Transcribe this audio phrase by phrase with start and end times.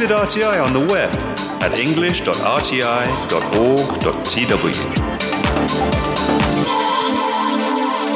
[0.00, 1.12] Visit RTI on the web
[1.62, 2.30] at english.rti.org.tw.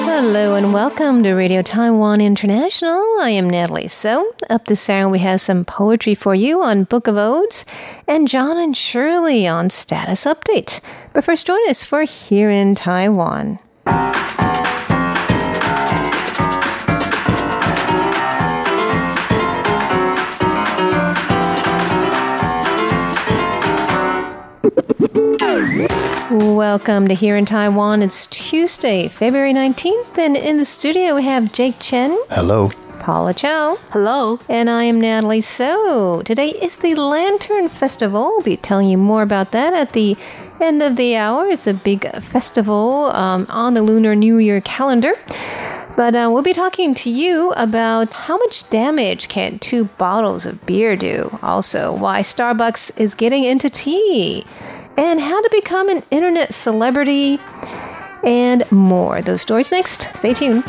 [0.07, 3.05] Hello and welcome to Radio Taiwan International.
[3.21, 3.89] I am Natalie.
[3.89, 7.67] So, up this hour we have some poetry for you on Book of Odes
[8.09, 10.81] and John and Shirley on Status Update.
[11.13, 13.59] But first, join us for Here in Taiwan.
[26.35, 28.03] Welcome to Here in Taiwan.
[28.03, 32.19] It's Tuesday, February 19th, and in the studio we have Jake Chen.
[32.29, 32.73] Hello.
[32.99, 33.77] Paula Chow.
[33.91, 34.41] Hello.
[34.49, 36.23] And I am Natalie So.
[36.23, 38.33] Today is the Lantern Festival.
[38.33, 40.17] We'll be telling you more about that at the
[40.61, 41.47] end of the hour.
[41.47, 45.13] It's a big festival um, on the Lunar New Year calendar.
[45.97, 50.67] But uh, we'll be talking to you about how much damage can two bottles of
[50.67, 51.39] beer do.
[51.43, 54.45] Also, why Starbucks is getting into tea
[54.97, 57.39] and how to become an internet celebrity,
[58.25, 59.21] and more.
[59.23, 60.09] Those stories next.
[60.17, 60.65] Stay tuned.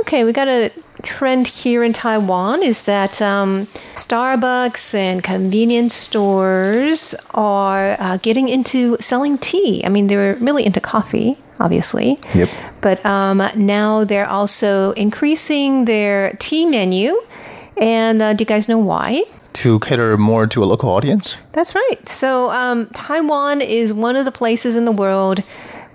[0.00, 0.72] Okay, we got a
[1.02, 8.96] trend here in Taiwan is that um, Starbucks and convenience stores are uh, getting into
[9.00, 9.82] selling tea.
[9.84, 12.18] I mean, they're really into coffee, obviously.
[12.34, 12.50] Yep.
[12.80, 17.20] But um, now they're also increasing their tea menu.
[17.76, 19.24] And uh, do you guys know why?
[19.54, 21.36] To cater more to a local audience?
[21.52, 22.08] That's right.
[22.08, 25.42] So, um, Taiwan is one of the places in the world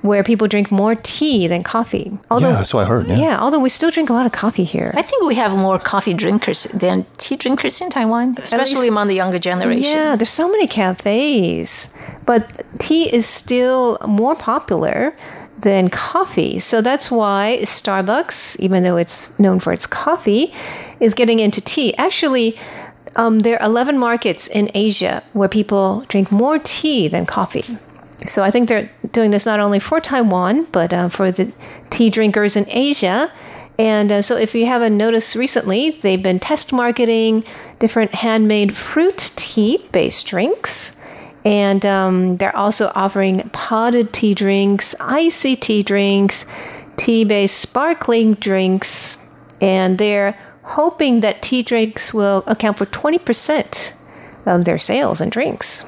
[0.03, 2.11] where people drink more tea than coffee.
[2.29, 3.07] Although, yeah, that's what I heard.
[3.07, 3.17] Yeah.
[3.17, 4.91] yeah, although we still drink a lot of coffee here.
[4.95, 9.07] I think we have more coffee drinkers than tea drinkers in Taiwan, especially least, among
[9.07, 9.83] the younger generation.
[9.83, 15.15] Yeah, there's so many cafes, but tea is still more popular
[15.59, 16.59] than coffee.
[16.59, 20.53] So that's why Starbucks, even though it's known for its coffee,
[20.99, 21.95] is getting into tea.
[21.95, 22.59] Actually,
[23.15, 27.65] um, there are 11 markets in Asia where people drink more tea than coffee.
[28.25, 31.51] So I think they're doing this not only for Taiwan, but uh, for the
[31.89, 33.31] tea drinkers in Asia.
[33.79, 37.43] And uh, so, if you haven't noticed recently, they've been test marketing
[37.79, 40.99] different handmade fruit tea based drinks.
[41.43, 46.45] And um, they're also offering potted tea drinks, icy tea drinks,
[46.97, 49.17] tea based sparkling drinks.
[49.59, 53.93] And they're hoping that tea drinks will account for 20%
[54.45, 55.83] of their sales and drinks.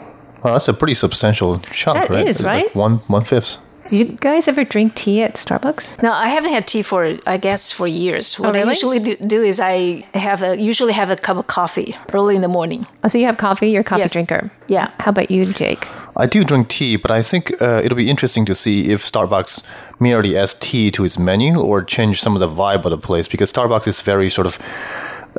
[0.46, 2.28] Well, that's a pretty substantial chunk, that right?
[2.28, 2.66] Is, right?
[2.66, 3.58] Like one one fifth.
[3.88, 6.04] Do you guys ever drink tea at Starbucks?
[6.04, 8.38] No, I haven't had tea for I guess for years.
[8.38, 8.70] What oh, really?
[8.70, 12.36] I usually do, do, is I have a usually have a cup of coffee early
[12.36, 12.86] in the morning.
[13.04, 13.72] Oh, so you have coffee?
[13.72, 14.12] You're a coffee yes.
[14.12, 14.52] drinker.
[14.68, 14.92] Yeah.
[15.00, 15.88] How about you, Jake?
[16.16, 19.64] I do drink tea, but I think uh, it'll be interesting to see if Starbucks
[20.00, 23.28] merely adds tea to its menu or change some of the vibe of the place
[23.28, 24.60] because Starbucks is very sort of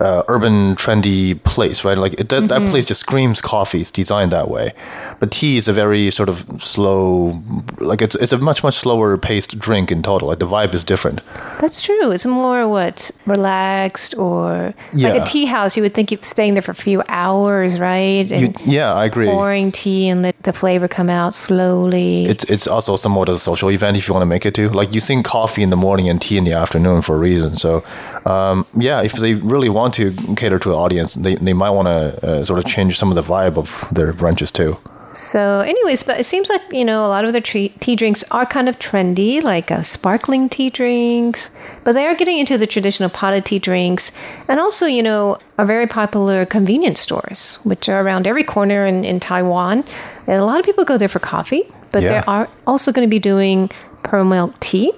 [0.01, 1.97] uh, urban trendy place, right?
[1.97, 2.47] Like it, that, mm-hmm.
[2.49, 3.81] that place just screams coffee.
[3.81, 4.73] It's designed that way,
[5.21, 7.43] but tea is a very sort of slow,
[7.79, 10.29] like it's it's a much much slower paced drink in total.
[10.29, 11.21] Like the vibe is different.
[11.61, 12.11] That's true.
[12.11, 15.09] It's more what relaxed or yeah.
[15.09, 15.77] like a tea house.
[15.77, 18.31] You would think you're staying there for a few hours, right?
[18.31, 19.27] You, yeah, I agree.
[19.27, 22.25] Pouring tea and let the flavor come out slowly.
[22.27, 24.69] It's it's also somewhat of a social event if you want to make it to.
[24.69, 27.56] Like you think coffee in the morning and tea in the afternoon for a reason.
[27.56, 27.83] So
[28.27, 31.71] um, yeah, if they really want want to cater to an audience, they, they might
[31.71, 34.77] want to uh, sort of change some of the vibe of their brunches too.
[35.13, 38.23] So, anyways, but it seems like you know a lot of the tea, tea drinks
[38.31, 41.51] are kind of trendy, like uh, sparkling tea drinks.
[41.85, 44.13] But they are getting into the traditional potted tea drinks,
[44.47, 49.07] and also you know are very popular convenience stores, which are around every corner in,
[49.07, 49.85] in Taiwan.
[50.27, 52.09] And a lot of people go there for coffee, but yeah.
[52.11, 53.71] they are also going to be doing
[54.03, 54.91] pearl milk tea,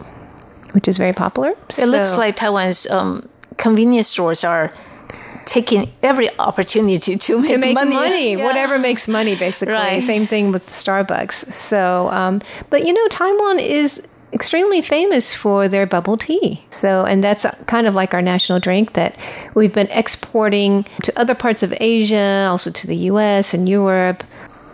[0.73, 1.51] which is very popular.
[1.51, 4.73] It so, looks like Taiwan's um, convenience stores are
[5.45, 8.45] taking every opportunity to make, to make money, money yeah.
[8.45, 9.75] whatever makes money, basically.
[9.75, 10.03] Right.
[10.03, 11.53] Same thing with Starbucks.
[11.53, 16.63] So, um, but you know, Taiwan is extremely famous for their bubble tea.
[16.71, 19.17] So, and that's kind of like our national drink that
[19.55, 24.23] we've been exporting to other parts of Asia, also to the US and Europe.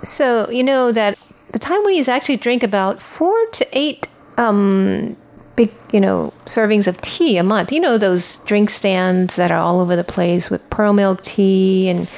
[0.03, 1.17] So, you know that
[1.53, 4.09] the Taiwanese actually drink about four to eight
[4.39, 5.17] um,
[5.57, 7.73] big, you know, servings of tea a month.
[7.73, 11.89] You know, those drink stands that are all over the place with pearl milk tea
[11.89, 12.09] and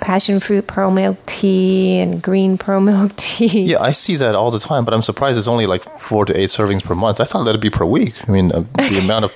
[0.00, 3.62] passion fruit pearl milk tea and green pearl milk tea.
[3.62, 6.36] Yeah, I see that all the time, but I'm surprised it's only like four to
[6.38, 7.20] eight servings per month.
[7.20, 8.14] I thought that'd be per week.
[8.26, 9.32] I mean, uh, the amount of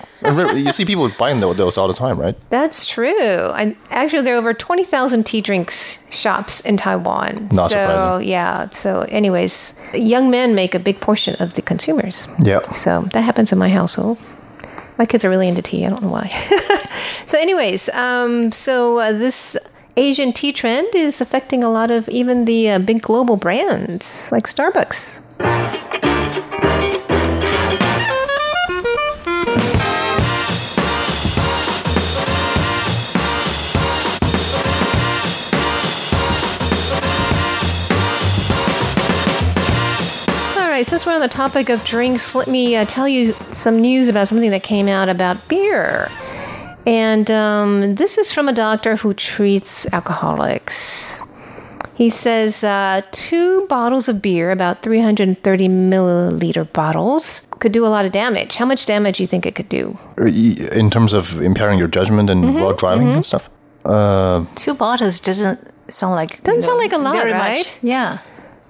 [0.57, 2.35] you see people buying those all the time, right?
[2.51, 3.21] That's true.
[3.21, 7.49] And actually, there are over 20,000 tea drinks shops in Taiwan.
[7.53, 8.29] Not so, surprising.
[8.29, 8.69] yeah.
[8.71, 12.27] So, anyways, young men make a big portion of the consumers.
[12.39, 12.69] Yeah.
[12.73, 14.19] So, that happens in my household.
[14.97, 15.85] My kids are really into tea.
[15.85, 16.29] I don't know why.
[17.27, 19.57] so, anyways, um, so uh, this
[19.97, 24.45] Asian tea trend is affecting a lot of even the uh, big global brands like
[24.45, 25.23] Starbucks.
[40.57, 43.81] All right, since we're on the topic of drinks, let me uh, tell you some
[43.81, 46.11] news about something that came out about beer.
[46.87, 51.23] And um, this is from a doctor who treats alcoholics.
[51.95, 58.05] He says uh, two bottles of beer, about 330 milliliter bottles, could do a lot
[58.05, 58.57] of damage.
[58.57, 59.97] How much damage do you think it could do?
[60.19, 63.49] In terms of impairing your judgment and Mm-hmm, while driving and stuff.
[64.57, 67.59] Two bottles doesn't sound like Doesn't you sound like a lot, very right?
[67.65, 67.79] Much.
[67.83, 68.19] Yeah.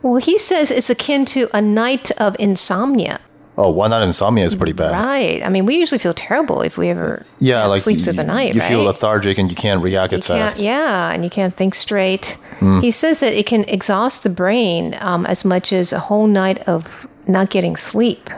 [0.03, 3.21] Well, he says it's akin to a night of insomnia.
[3.57, 4.93] Oh, one night insomnia is pretty bad.
[4.93, 5.41] Right.
[5.45, 8.55] I mean, we usually feel terrible if we ever Yeah, like sleep through the night.
[8.55, 8.69] You right?
[8.69, 10.59] feel lethargic and you can't react You as can't, fast.
[10.59, 12.37] yeah, and you can't think straight.
[12.59, 12.81] Hmm.
[12.81, 16.67] He says that it can exhaust the brain um, as much as a whole night
[16.69, 18.29] of not getting sleep.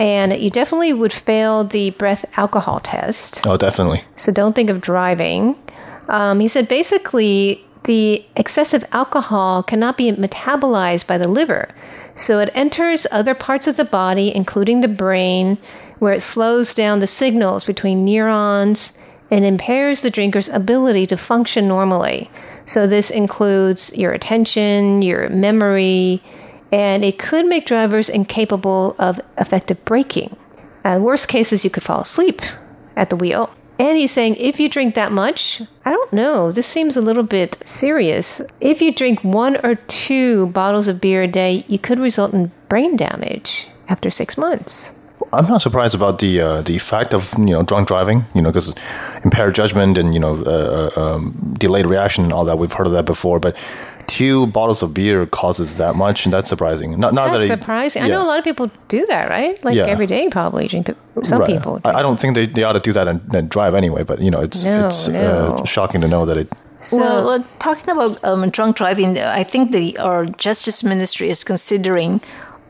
[0.00, 3.44] And you definitely would fail the breath alcohol test.
[3.46, 4.02] Oh, definitely.
[4.16, 5.56] So don't think of driving.
[6.08, 11.68] Um, he said basically the excessive alcohol cannot be metabolized by the liver.
[12.18, 15.56] So it enters other parts of the body, including the brain,
[16.00, 18.98] where it slows down the signals between neurons
[19.30, 22.28] and impairs the drinker's ability to function normally.
[22.66, 26.20] So this includes your attention, your memory,
[26.72, 30.36] and it could make drivers incapable of effective braking.
[30.84, 32.42] Uh, worst cases, you could fall asleep
[32.96, 33.48] at the wheel.
[33.78, 37.22] And he's saying if you drink that much, I don't know, this seems a little
[37.22, 38.42] bit serious.
[38.60, 42.50] If you drink one or two bottles of beer a day, you could result in
[42.68, 44.97] brain damage after six months.
[45.32, 48.24] I'm not surprised about the uh, the effect of you know drunk driving.
[48.34, 48.74] You know, because
[49.24, 52.58] impaired judgment and you know uh, uh, um, delayed reaction and all that.
[52.58, 53.56] We've heard of that before, but
[54.06, 56.98] two bottles of beer causes that much, and that's surprising.
[56.98, 58.02] Not, not That's that it- surprising.
[58.02, 58.14] I yeah.
[58.14, 59.62] know a lot of people do that, right?
[59.64, 59.84] Like Yeah.
[59.86, 60.90] every day, probably drink.
[61.22, 61.50] Some Right.
[61.50, 61.80] people.
[61.84, 64.04] I, I don't think they, they ought to do that and, and drive anyway.
[64.04, 65.56] But you know, it's No, it's no.
[65.60, 66.48] Uh, shocking to know that it.
[66.80, 71.42] So, well, well, talking about um, drunk driving, I think the our Justice Ministry is
[71.44, 72.20] considering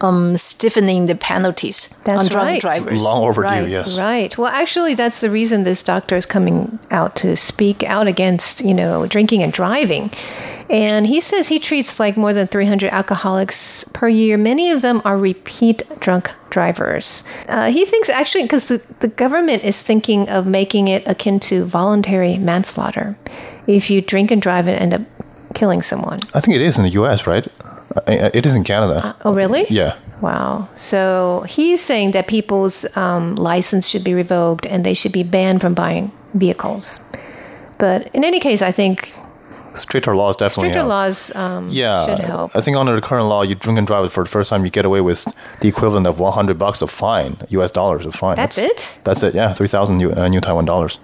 [0.01, 2.61] um, stiffening the penalties That's on drunk right.
[2.61, 3.03] drivers.
[3.03, 3.69] Long overdue, Right.
[3.69, 3.99] yes.
[3.99, 4.37] Right.
[4.39, 8.75] Well, actually, that's the reason this doctor is coming out to speak out against, you
[8.75, 10.11] know, drinking and driving.
[10.71, 14.37] And he says he treats like more than 300 alcoholics per year.
[14.37, 17.25] Many of them are repeat drunk drivers.
[17.49, 21.65] Uh, he thinks actually, because the, the government is thinking of making it akin to
[21.65, 23.17] voluntary manslaughter.
[23.67, 25.03] If you drink and drive and end up
[25.55, 26.21] killing someone.
[26.35, 27.27] I think it is in the U.S.
[27.27, 27.49] Right?
[27.97, 29.15] Uh, It is in Canada.
[29.25, 29.67] Oh, really?
[29.71, 29.93] yeah.
[30.21, 30.69] Wow.
[30.75, 35.61] So he's saying that people's um, license should be revoked and they should be banned
[35.61, 37.01] from buying vehicles.
[37.79, 39.13] But in any case, I think
[39.75, 40.89] Stricter laws definitely stricter help.
[40.89, 42.51] laws um, Yeah, should help.
[42.57, 44.65] I think under the current law, you drink and drive it for the first time,
[44.65, 45.29] you get away with
[45.61, 47.71] the equivalent of 100 bucks of fine, U.S.
[47.71, 48.35] dollars of fine.
[48.35, 48.99] That's it?
[49.05, 49.35] That's it.
[49.35, 50.99] Yeah, 3,000 new, uh, new Taiwan dollars,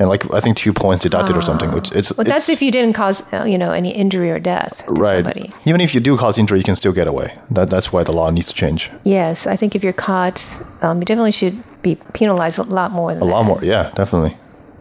[0.00, 1.70] and like I think two points deducted or something.
[1.70, 4.40] Which it's Well, that's it's- if you didn't cause uh, you know any injury or
[4.40, 5.16] death to right.
[5.24, 5.50] somebody.
[5.66, 7.38] Even if you do cause injury, you can still get away.
[7.50, 10.38] That that's why the law needs to change Yes, I think if you're caught,
[10.82, 13.60] um, you definitely should be penalized a lot more than a lot more.
[13.62, 14.36] Yeah, definitely.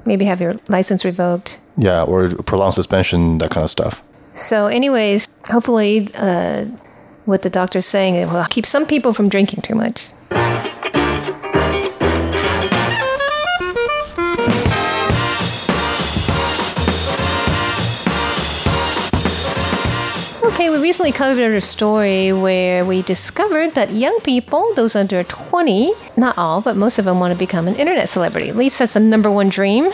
[0.06, 1.60] Maybe have your license revoked.
[1.78, 4.02] Yeah, or prolonged suspension, that kind of stuff.
[4.36, 6.66] So, anyways, hopefully, uh,
[7.26, 10.12] what the doctor's saying it will keep some people from drinking too much.
[20.70, 26.38] We recently covered a story where we discovered that young people, those under 20, not
[26.38, 28.50] all, but most of them want to become an internet celebrity.
[28.50, 29.92] At least that's the number one dream.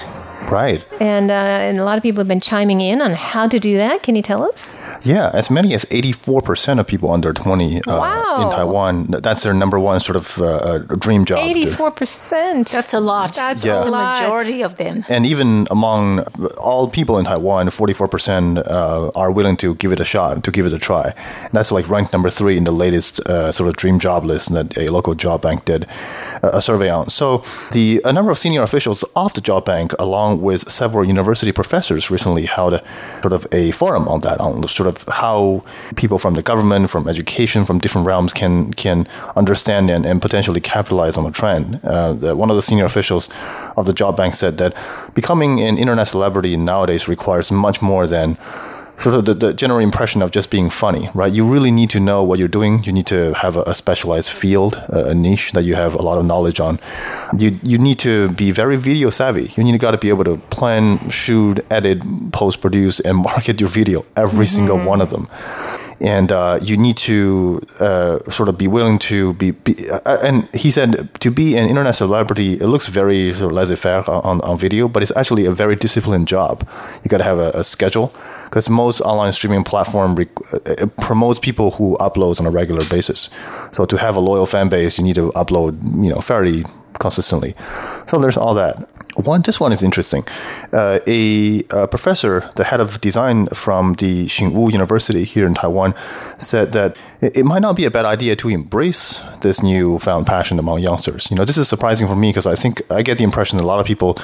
[0.52, 0.84] Right.
[1.02, 3.78] And, uh, and a lot of people have been chiming in on how to do
[3.78, 4.04] that.
[4.04, 4.80] Can you tell us?
[5.04, 8.44] Yeah, as many as 84% of people under 20 uh, Wow.
[8.46, 11.40] in Taiwan, that's their number one sort of uh, uh, dream job.
[11.40, 12.70] 84%.
[12.70, 13.34] That's a lot.
[13.34, 13.82] That's Yeah.
[13.82, 15.06] a the majority of them.
[15.10, 16.20] and even among
[16.58, 20.66] all people in Taiwan, 44% uh, are willing to give it a shot, to give
[20.66, 21.14] it a try.
[21.44, 24.54] And that's like ranked number three in the latest uh, sort of dream job list
[24.54, 25.86] that a local job bank did
[26.44, 27.10] uh, a survey on.
[27.10, 31.06] So the a number of senior officials of the job bank, along along with several
[31.06, 32.82] university professors, recently held a,
[33.22, 35.64] sort of a forum on that, on sort of how
[35.96, 40.62] people from the government, from education, from different realms can can understand and, and potentially
[40.62, 41.80] capitalize on the trend.
[41.84, 43.30] Uh, the, one of the senior officials
[43.78, 44.74] of the job bank said that
[45.14, 48.38] becoming an internet celebrity nowadays requires much more than
[48.98, 51.32] sort of the, the, general impression of just being funny, right?
[51.32, 52.84] You really need to know what you're doing.
[52.84, 56.02] You need to have a, a specialized field, a, a, niche that you have a
[56.02, 56.80] lot of knowledge on.
[57.38, 59.54] You you need to be very video savvy.
[59.56, 63.60] You need to got to be able to plan, shoot, edit, post, produce, and market
[63.60, 64.06] your video.
[64.16, 64.56] Every mm-hmm.
[64.56, 65.28] single one of them
[66.02, 69.52] and uh, you need to uh, sort of be willing to be.
[69.52, 73.56] be uh, and he said to be an internet celebrity, it looks very sort of
[73.56, 76.68] laissez-faire on, on video, but it's actually a very disciplined job.
[77.04, 78.14] You got to have a, a schedule
[78.56, 83.30] because most online streaming platform uh, promotes people who uploads on a regular basis.
[83.74, 87.54] So to have a loyal fan base, you need to upload, you know, fairly consistently.
[88.08, 88.90] So there's all that.
[89.16, 90.26] One, this one is interesting.
[90.74, 95.96] Uh, a, a, professor, the head of design from the Hsinchu University here in Taiwan,
[96.38, 100.60] said that it, it, might not be a bad idea to embrace this newfound passion
[100.60, 101.32] among youngsters.
[101.32, 103.64] You know, this is surprising for me because I think I get the impression that
[103.64, 104.16] a lot of people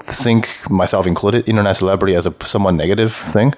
[0.00, 3.54] think, myself included, internet celebrity as a somewhat negative thing.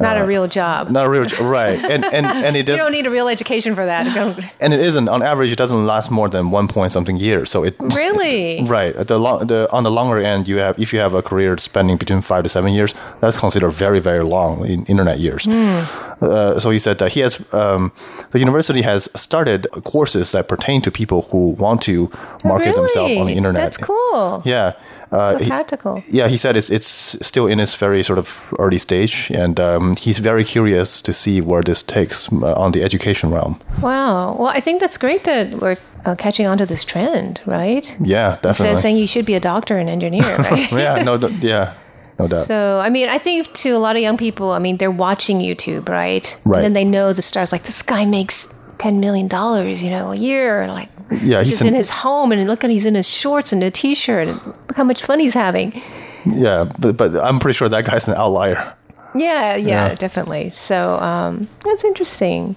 [0.00, 0.90] Not uh, a real job.
[0.90, 1.78] Not a real job, right?
[1.78, 4.06] And and and it you don't need a real education for that.
[4.60, 5.08] and it isn't.
[5.08, 7.50] On average, it doesn't last more than one point something years.
[7.50, 8.96] So it really right.
[8.96, 11.56] At the, long, the on the longer end, you have if you have a career
[11.58, 15.44] spending between five to seven years, that's considered very very long in internet years.
[15.44, 15.86] Mm.
[16.22, 17.92] Uh, so he said that he has um,
[18.30, 22.10] the university has started courses that pertain to people who want to
[22.44, 22.82] market really?
[22.82, 23.62] themselves on the internet.
[23.62, 24.42] That's cool.
[24.44, 24.72] Yeah.
[25.12, 25.96] Uh, so practical.
[26.00, 29.58] He, yeah, he said it's it's still in its very sort of early stage, and
[29.58, 33.60] um, he's very curious to see where this takes uh, on the education realm.
[33.82, 34.36] Wow.
[34.38, 37.84] Well, I think that's great that we're uh, catching on to this trend, right?
[38.00, 38.48] Yeah, definitely.
[38.48, 40.70] Instead of saying you should be a doctor and engineer, right?
[40.72, 41.02] yeah.
[41.02, 41.16] No.
[41.40, 41.74] Yeah.
[42.18, 42.46] No doubt.
[42.46, 45.38] So, I mean, I think to a lot of young people, I mean, they're watching
[45.40, 46.36] YouTube, right?
[46.44, 46.58] Right.
[46.58, 47.50] And then they know the stars.
[47.50, 50.66] Like this guy makes ten million dollars, you know, a year.
[50.66, 50.88] Like,
[51.22, 53.70] yeah, he's, he's in his home, and look at he's in his shorts and a
[53.70, 55.80] t-shirt, and look how much fun he's having.
[56.26, 58.74] Yeah, but but I'm pretty sure that guy's an outlier.
[59.14, 59.94] Yeah, yeah, yeah.
[59.94, 60.50] definitely.
[60.50, 62.56] So um, that's interesting.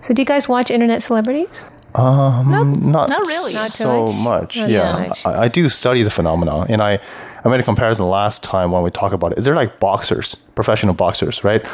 [0.00, 1.70] So, do you guys watch internet celebrities?
[1.94, 4.16] Um, nope, not not really, not so much.
[4.24, 4.56] much.
[4.56, 5.26] Not yeah, much.
[5.26, 7.00] I, I, do study the phenomenon, and I
[7.44, 9.40] I made a comparison last time when we talk about it.
[9.40, 11.64] They're like boxers, professional boxers, right?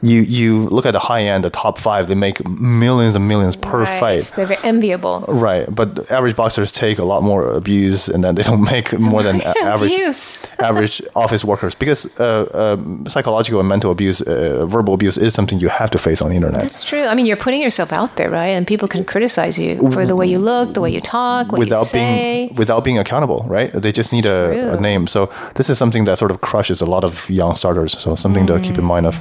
[0.00, 3.54] You you look at the high end, the top five, they make millions and millions
[3.56, 4.00] per right.
[4.00, 4.32] fight.
[4.36, 5.72] They're very enviable, right?
[5.74, 9.42] But average boxers take a lot more abuse, and then they don't make more than
[9.62, 9.92] average
[10.58, 15.60] average office workers because uh, uh, psychological and mental abuse, uh, verbal abuse, is something
[15.60, 16.62] you have to face on the internet.
[16.62, 17.04] That's true.
[17.04, 18.54] I mean, you're putting yourself out there, right?
[18.56, 21.60] And people can criticize you for the way you look, the way you talk, what
[21.60, 23.70] you say without being without being accountable, right?
[23.72, 25.06] They just need a, a name.
[25.06, 25.17] So
[25.54, 27.98] this is something that sort of crushes a lot of young starters.
[27.98, 28.56] So something mm.
[28.56, 29.16] to keep in mind of.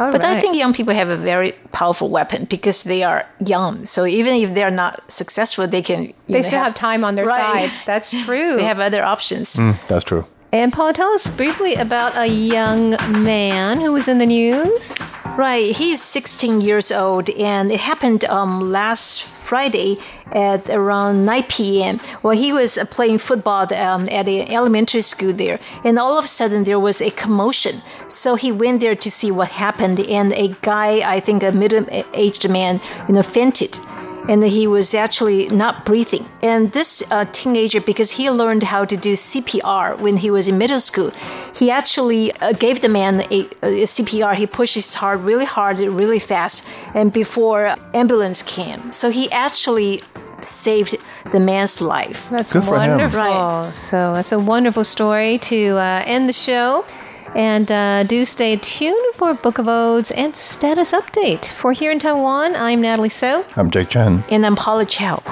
[0.00, 0.36] All but right.
[0.36, 3.84] I think young people have a very powerful weapon because they are young.
[3.84, 6.14] So even if they're not successful, they can.
[6.28, 7.70] They still have, have, time on their right.
[7.70, 7.78] side.
[7.84, 8.56] That's true.
[8.56, 9.56] they have other options.
[9.56, 10.24] Mm, that's true.
[10.50, 12.90] And Paula, tell us briefly about a young
[13.22, 14.96] man who was in the news.
[15.36, 19.98] Right, he's 16 years old, and it happened um, last Friday
[20.32, 22.00] at around 9 p.m.
[22.22, 26.24] Well, he was uh, playing football um, at an elementary school there, and all of
[26.24, 27.82] a sudden there was a commotion.
[28.08, 32.48] So he went there to see what happened, and a guy, I think a middle-aged
[32.50, 33.78] man, you know, fainted
[34.28, 36.28] and he was actually not breathing.
[36.42, 40.58] And this uh, teenager, because he learned how to do CPR when he was in
[40.58, 41.10] middle school,
[41.54, 44.34] he actually uh, gave the man a, a, CPR.
[44.34, 48.92] He pushed his heart really hard, really fast, and before ambulance came.
[48.92, 50.02] So he actually
[50.42, 50.96] saved
[51.32, 52.28] the man's life.
[52.30, 53.18] That's Good wonderful.
[53.18, 53.74] Right.
[53.74, 56.84] So that's a wonderful story to uh, end the show.
[57.38, 61.46] And uh, do stay tuned for Book of Odes and status update.
[61.46, 63.46] For here in Taiwan, I'm Natalie So.
[63.54, 64.24] I'm Jake Chen.
[64.28, 65.22] And I'm Paula Chow.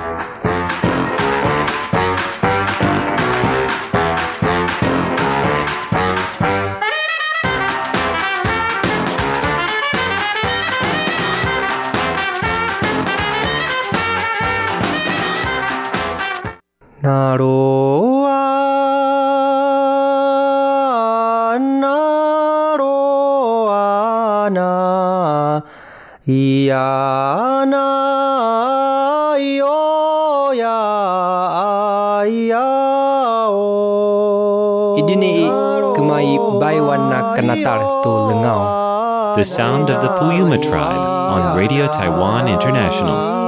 [26.65, 35.49] やないよやいやお Idini
[35.95, 39.35] kumai baiwana kanatar to lengao.
[39.35, 41.01] The sound of the Puyuma tribe
[41.35, 43.44] on Radio Taiwan International.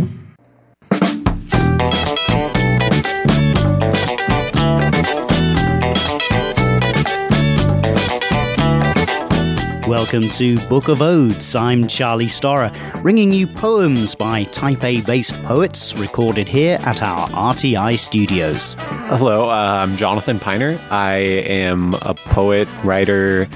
[9.91, 11.53] Welcome to Book of Odes.
[11.53, 12.71] I'm Charlie Storer,
[13.01, 18.77] bringing you poems by Taipei based poets recorded here at our RTI studios.
[18.79, 20.79] Hello, uh, I'm Jonathan Piner.
[20.91, 23.49] I am a poet, writer,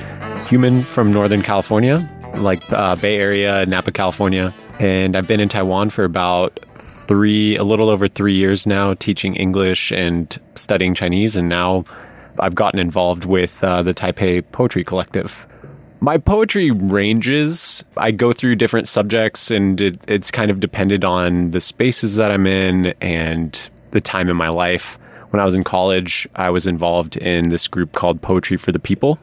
[0.45, 4.53] human from Northern California, like uh, Bay Area, Napa, California.
[4.77, 9.37] And I've been in Taiwan for about three, a little over three years now, teaching
[9.37, 11.37] English and studying Chinese.
[11.37, 11.85] And now
[12.41, 15.47] I've gotten involved with uh, the Taipei Poetry Collective.
[16.05, 17.83] My poetry ranges.
[17.97, 22.29] I go through different subjects, and it, it's kind of dependent on the spaces that
[22.29, 24.99] I'm in and the time in my life.
[25.31, 28.77] When I was in college, I was involved in this group called Poetry for the
[28.77, 29.17] People,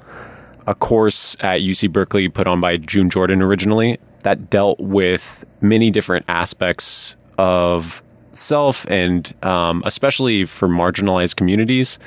[0.67, 5.93] a course at UC Berkeley put on by June Jordan originally that dealt with many
[5.93, 12.01] different aspects of self and um, especially for marginalized communities.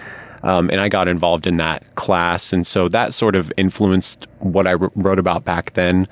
[0.45, 2.53] Um, and I got involved in that class.
[2.53, 6.07] And so that sort of influenced what I wrote about back then.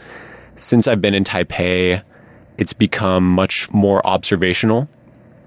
[0.55, 2.01] Since I've been in Taipei,
[2.57, 4.89] it's become much more observational.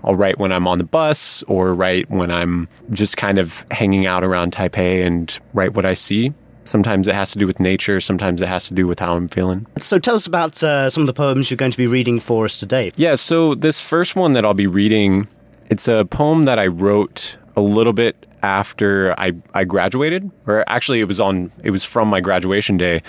[0.05, 4.07] I'll write when I'm on the bus or write when I'm just kind of hanging
[4.07, 6.33] out around Taipei and write what I see.
[6.65, 9.29] Sometimes it has to do with nature, sometimes it has to do with how I'm
[9.29, 9.67] feeling.
[9.79, 12.45] So tell us about uh, some of the poems you're going to be reading for
[12.45, 12.91] us today.
[12.97, 15.29] Yeah, so this first one that I'll be reading,
[15.71, 21.01] it's a poem that I wrote a little bit after I, I graduated, or actually
[21.01, 23.03] it was on it was from my graduation day.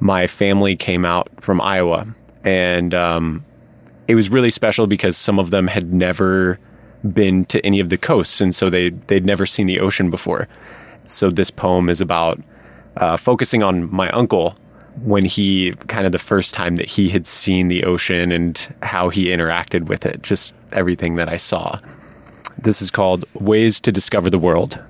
[0.00, 2.06] My family came out from Iowa,
[2.42, 3.44] and um,
[4.06, 6.58] it was really special because some of them had never
[7.12, 10.48] been to any of the coasts, and so they they'd never seen the ocean before.
[11.04, 12.40] So this poem is about
[12.96, 14.56] uh, focusing on my uncle
[15.02, 19.10] when he kind of the first time that he had seen the ocean and how
[19.10, 21.78] he interacted with it, just everything that I saw.
[22.60, 24.82] This is called Ways to Discover the World.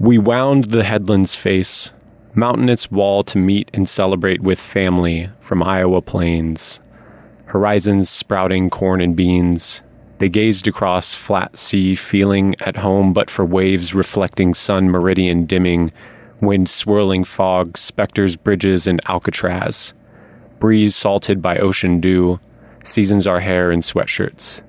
[0.00, 1.92] We wound the headland's face,
[2.34, 6.80] mountain its wall to meet and celebrate with family from Iowa plains.
[7.44, 9.82] Horizons sprouting corn and beans.
[10.18, 15.92] They gazed across flat sea, feeling at home but for waves reflecting sun meridian dimming,
[16.42, 19.94] wind swirling fog, specters, bridges, and Alcatraz.
[20.58, 22.40] Breeze salted by ocean dew,
[22.86, 24.65] seasons our hair in sweatshirts.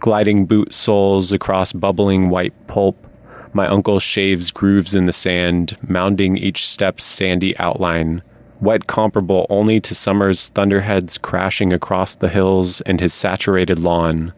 [0.00, 3.06] Gliding boot soles across bubbling white pulp,
[3.52, 8.22] my uncle shaves grooves in the sand, mounding each step's sandy outline,
[8.62, 14.32] wet comparable only to summer's thunderheads crashing across the hills and his saturated lawn.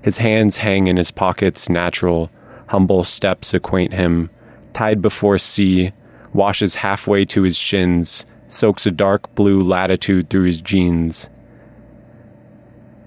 [0.00, 2.30] His hands hang in his pockets, natural,
[2.68, 4.30] humble steps acquaint him,
[4.72, 5.92] tied before sea,
[6.32, 11.28] washes halfway to his shins, soaks a dark blue latitude through his jeans.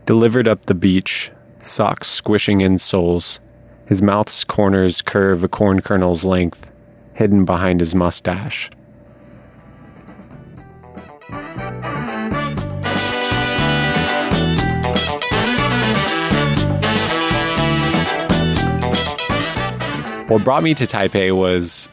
[0.06, 1.32] Delivered up the beach,
[1.68, 3.40] socks squishing in soles,
[3.86, 6.72] his mouth's corners curve a corn kernel's length,
[7.14, 8.70] hidden behind his mustache.
[20.28, 21.88] What brought me to Taipei was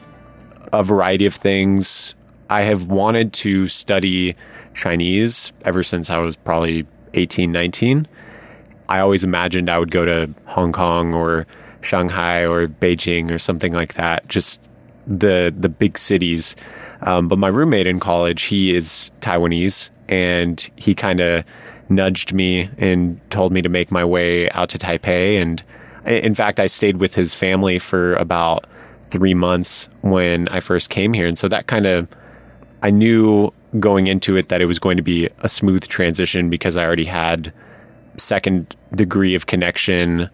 [0.73, 2.15] a variety of things.
[2.49, 4.35] I have wanted to study
[4.73, 8.07] Chinese ever since I was probably 18, 19.
[8.89, 11.45] I always imagined I would go to Hong Kong or
[11.81, 14.61] Shanghai or Beijing or something like that, just
[15.07, 16.55] the the big cities.
[17.01, 21.43] Um, but my roommate in college, he is Taiwanese, and he kind of
[21.89, 25.39] nudged me and told me to make my way out to Taipei.
[25.39, 25.63] And
[26.05, 28.65] in fact, I stayed with his family for about
[29.03, 32.07] three months when I first came here, and so that kind of
[32.81, 36.77] I knew going into it that it was going to be a smooth transition because
[36.77, 37.51] I already had
[38.17, 40.29] second degree of connection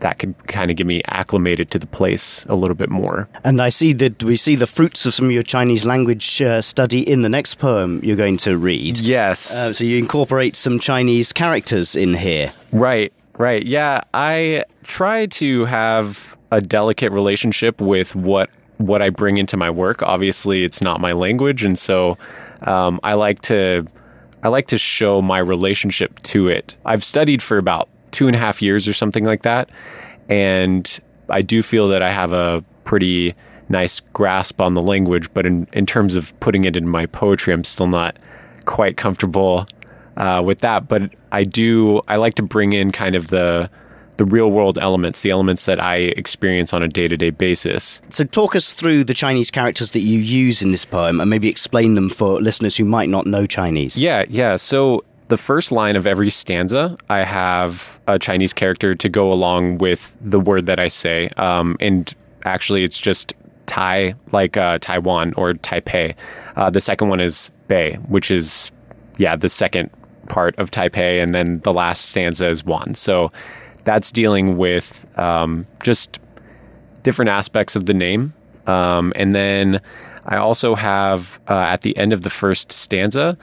[0.00, 3.28] that could kind of get me acclimated to the place a little bit more.
[3.44, 6.60] And I see that we see the fruits of some of your Chinese language uh,
[6.60, 8.98] study in the next poem you're going to read.
[8.98, 9.54] Yes.
[9.54, 12.52] Uh, so you incorporate some Chinese characters in here.
[12.72, 13.64] Right, right.
[13.64, 19.70] Yeah, I try to have a delicate relationship with what what I bring into my
[19.70, 20.02] work.
[20.02, 22.18] Obviously, it's not my language, and so
[22.62, 23.86] um, I like to
[24.46, 26.76] I like to show my relationship to it.
[26.84, 29.70] I've studied for about two and a half years or something like that.
[30.28, 33.34] And I do feel that I have a pretty
[33.68, 37.52] nice grasp on the language, but in, in terms of putting it in my poetry,
[37.52, 38.20] I'm still not
[38.66, 39.66] quite comfortable
[40.16, 40.86] uh, with that.
[40.86, 43.68] But I do, I like to bring in kind of the
[44.16, 48.00] the real world elements, the elements that I experience on a day to day basis.
[48.08, 51.48] So, talk us through the Chinese characters that you use in this poem and maybe
[51.48, 53.98] explain them for listeners who might not know Chinese.
[53.98, 54.56] Yeah, yeah.
[54.56, 59.78] So, the first line of every stanza, I have a Chinese character to go along
[59.78, 61.30] with the word that I say.
[61.36, 63.34] Um, and actually, it's just
[63.66, 66.14] Tai, like uh, Taiwan or Taipei.
[66.54, 68.70] Uh, the second one is Bei, which is,
[69.18, 69.90] yeah, the second
[70.28, 71.20] part of Taipei.
[71.20, 72.94] And then the last stanza is Wan.
[72.94, 73.32] So
[73.86, 76.20] that's dealing with um, just
[77.04, 78.34] different aspects of the name.
[78.66, 79.80] Um, and then
[80.26, 83.38] I also have uh, at the end of the first stanza,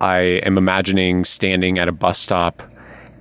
[0.00, 2.60] I am imagining standing at a bus stop,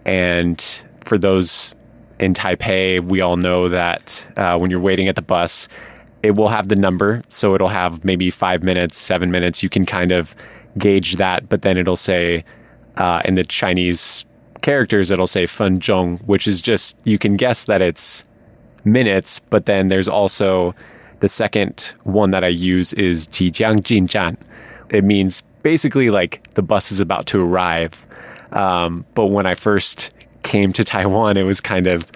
[0.03, 0.59] and
[1.05, 1.75] for those
[2.19, 5.67] in Taipei, we all know that uh, when you're waiting at the bus,
[6.23, 7.21] it will have the number.
[7.29, 9.62] So it'll have maybe five minutes, seven minutes.
[9.62, 10.36] You can kind of
[10.77, 12.43] gauge that, but then it'll say
[12.97, 14.25] uh, in the Chinese
[14.63, 18.23] characters, it'll say Fen Zhong, which is just, you can guess that it's
[18.86, 20.73] minutes, but then there's also
[21.19, 24.36] the second one that I use is Jijiang Jinjan.
[24.89, 28.08] It means basically like the bus is about to arrive.
[28.52, 32.10] Um, but when I first came to Taiwan, it was kind of,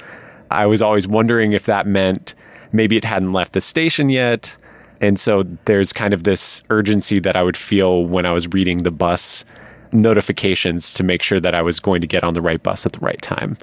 [0.50, 2.34] I was always wondering if that meant
[2.72, 4.56] maybe it hadn't left the station yet.
[5.00, 8.80] And so there's kind of this urgency that I would feel when I was reading
[8.80, 9.46] the bus
[9.92, 12.94] notifications to make sure that I was going to get on the right bus at
[12.94, 13.58] the right time.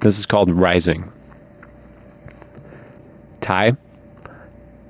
[0.00, 1.10] This is called Rising.
[3.40, 3.72] Tie,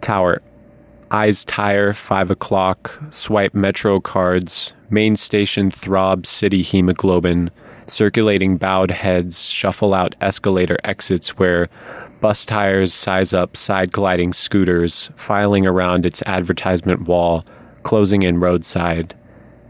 [0.00, 0.40] Tower,
[1.12, 7.50] Eyes tire, 5 o'clock, swipe metro cards, main station throb city hemoglobin,
[7.88, 11.66] circulating bowed heads shuffle out escalator exits where
[12.20, 17.44] bus tires size up side gliding scooters, filing around its advertisement wall,
[17.83, 19.12] closing in roadside.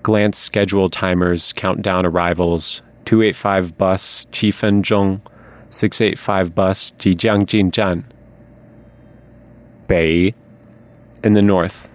[0.02, 5.20] Glance schedule timers, count down arrivals, 285 bus Qifenzhong,
[5.68, 8.04] 685 bus Jijiang Jinjan.
[9.86, 10.32] Bei
[11.22, 11.94] in the north.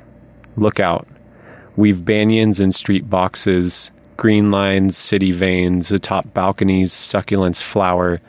[0.55, 1.07] Look out.
[1.75, 8.21] We've banyans in street boxes, green lines, city veins, atop balconies, succulents flower,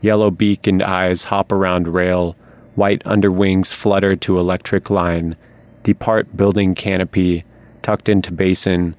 [0.00, 2.36] yellow beak and eyes hop around rail,
[2.76, 5.36] white underwings flutter to electric line,
[5.82, 7.44] depart building canopy,
[7.82, 8.94] tucked into basin,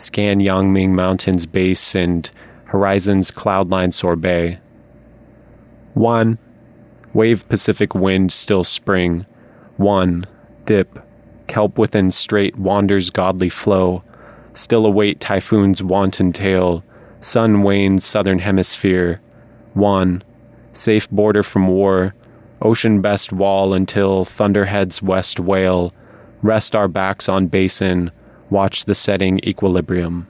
[0.00, 2.30] scan Yangming Mountains base and
[2.64, 4.58] horizon's cloudline sorbet.
[5.94, 6.38] One,
[7.12, 9.26] wave Pacific wind still spring.
[9.76, 10.24] One,
[10.64, 10.98] dip,
[11.46, 14.02] kelp within strait wanders godly flow,
[14.54, 16.84] still await typhoon's wanton tail,
[17.20, 19.20] sun wanes southern hemisphere.
[19.74, 20.22] One,
[20.72, 22.14] safe border from war,
[22.62, 25.92] ocean best wall until thunderheads west wail,
[26.42, 28.10] rest our backs on basin,
[28.50, 30.26] watch the setting equilibrium.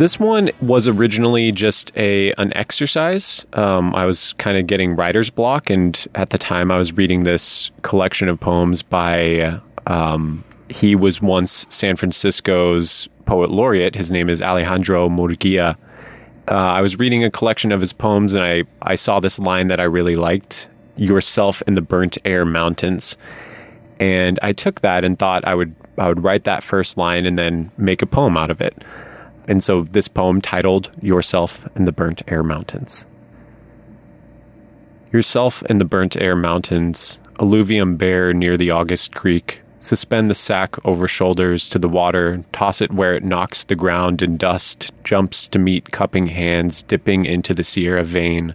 [0.00, 3.44] This one was originally just a an exercise.
[3.52, 7.24] Um, I was kind of getting writer's block, and at the time, I was reading
[7.24, 9.60] this collection of poems by.
[9.86, 13.94] Um, he was once San Francisco's poet laureate.
[13.94, 15.76] His name is Alejandro Murguia.
[16.50, 19.68] Uh, I was reading a collection of his poems, and I I saw this line
[19.68, 23.16] that I really liked: "Yourself in the burnt air mountains."
[24.00, 27.38] And I took that and thought I would I would write that first line and
[27.38, 28.82] then make a poem out of it.
[29.46, 33.06] And so this poem titled Yourself in the Burnt Air Mountains.
[35.12, 40.76] Yourself in the burnt air mountains, alluvium bare near the August creek, suspend the sack
[40.86, 45.48] over shoulders to the water, toss it where it knocks the ground in dust, jumps
[45.48, 48.54] to meet cupping hands dipping into the Sierra vein,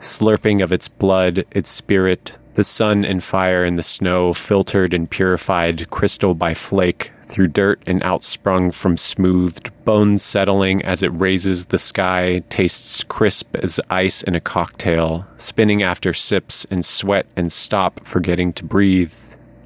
[0.00, 5.10] slurping of its blood, its spirit, the sun and fire and the snow filtered and
[5.10, 11.66] purified crystal by flake through dirt and outsprung from smoothed bones settling as it raises
[11.66, 17.50] the sky tastes crisp as ice in a cocktail spinning after sips and sweat and
[17.50, 19.12] stop forgetting to breathe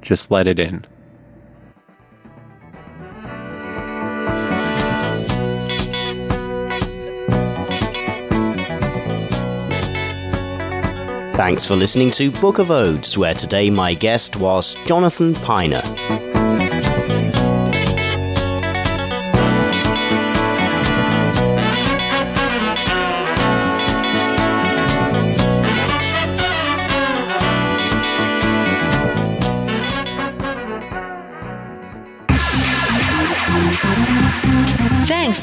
[0.01, 0.83] just let it in
[11.39, 15.81] Thanks for listening to Book of Odes, where today my guest was Jonathan Piner.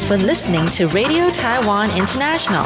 [0.07, 2.65] For listening to Radio Taiwan International.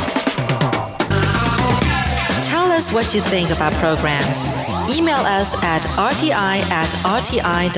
[2.43, 4.47] Tell us what you think of our programs.
[4.95, 7.73] Email us at rti at rti.org.tw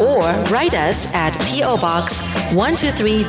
[0.00, 1.76] or write us at P.O.
[1.76, 2.20] Box
[2.52, 3.22] 123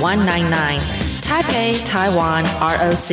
[0.00, 0.78] 199,
[1.20, 3.10] Taipei, Taiwan, ROC.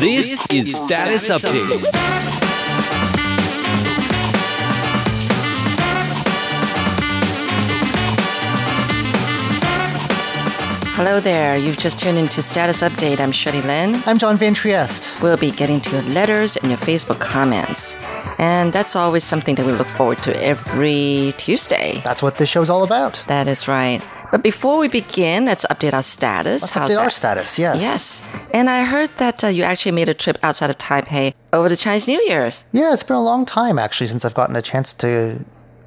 [0.00, 2.41] This is Status Update.
[10.94, 11.56] Hello there.
[11.56, 13.18] You've just tuned into Status Update.
[13.18, 13.96] I'm Shirley Lin.
[14.04, 15.22] I'm John Van Trieste.
[15.22, 17.96] We'll be getting to your letters and your Facebook comments.
[18.38, 22.02] And that's always something that we look forward to every Tuesday.
[22.04, 23.24] That's what this show's all about.
[23.26, 24.02] That is right.
[24.30, 26.60] But before we begin, let's update our status.
[26.60, 27.80] Let's How's update our status, yes.
[27.80, 28.50] Yes.
[28.52, 31.76] And I heard that uh, you actually made a trip outside of Taipei over the
[31.76, 32.64] Chinese New Year's.
[32.72, 35.42] Yeah, it's been a long time actually since I've gotten a chance to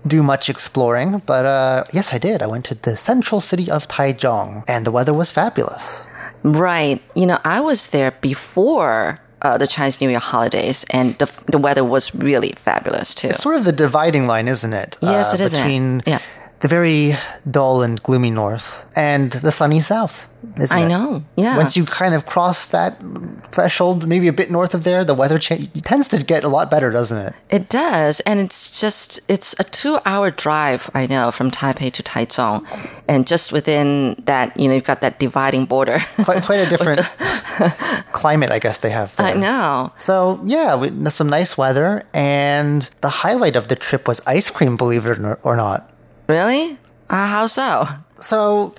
[0.08, 2.41] do much exploring, but uh, yes, I did.
[2.41, 6.08] I went to the central city of Taichung, and the weather was fabulous.
[6.44, 7.02] Right.
[7.15, 11.58] You know, I was there before uh, the Chinese New Year holidays, and the, the
[11.58, 13.30] weather was really fabulous too.
[13.30, 14.98] It's sort of the dividing line, isn't it?
[15.02, 15.54] Yes, it is?
[15.54, 16.20] Between Yeah.
[16.62, 17.15] The very
[17.50, 20.89] dull and gloomy north and the sunny south, isn't I it?
[20.89, 21.58] know, yeah.
[21.58, 22.98] Once you kind of cross that
[23.44, 26.72] threshold, maybe a bit north of there, the weather cha- tends to get a lot
[26.72, 27.34] better, doesn't it?
[27.50, 30.89] It does, and it's just it's a two-hour drive.
[30.94, 32.65] I know from Taipei to Taichung,
[33.08, 36.00] and just within that, you know, you've got that dividing border.
[36.24, 37.02] Quite, quite a different
[38.13, 39.15] climate, I guess they have.
[39.15, 39.28] There.
[39.28, 39.91] I know.
[39.98, 44.78] So yeah, we, some nice weather, and the highlight of the trip was ice cream.
[44.78, 45.91] Believe it or or not.
[46.28, 46.78] Really?
[47.10, 47.88] Uh, how so?
[48.20, 48.74] So,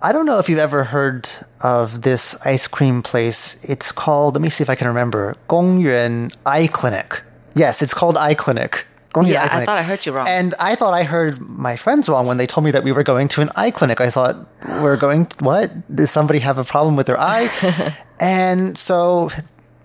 [0.00, 1.28] I don't know if you've ever heard
[1.62, 3.62] of this ice cream place.
[3.64, 7.22] It's called, let me see if I can remember, Gongyuan Eye Clinic.
[7.54, 8.84] Yes, it's called Eye Clinic.
[9.14, 10.26] Gongyuan Yeah, Eye I thought I heard you wrong.
[10.26, 13.04] And I thought I heard my friends wrong when they told me that we were
[13.04, 14.00] going to an eye clinic.
[14.00, 14.36] I thought,
[14.80, 15.70] we're going, what?
[15.94, 17.48] Does somebody have a problem with their eye?
[18.20, 19.30] and so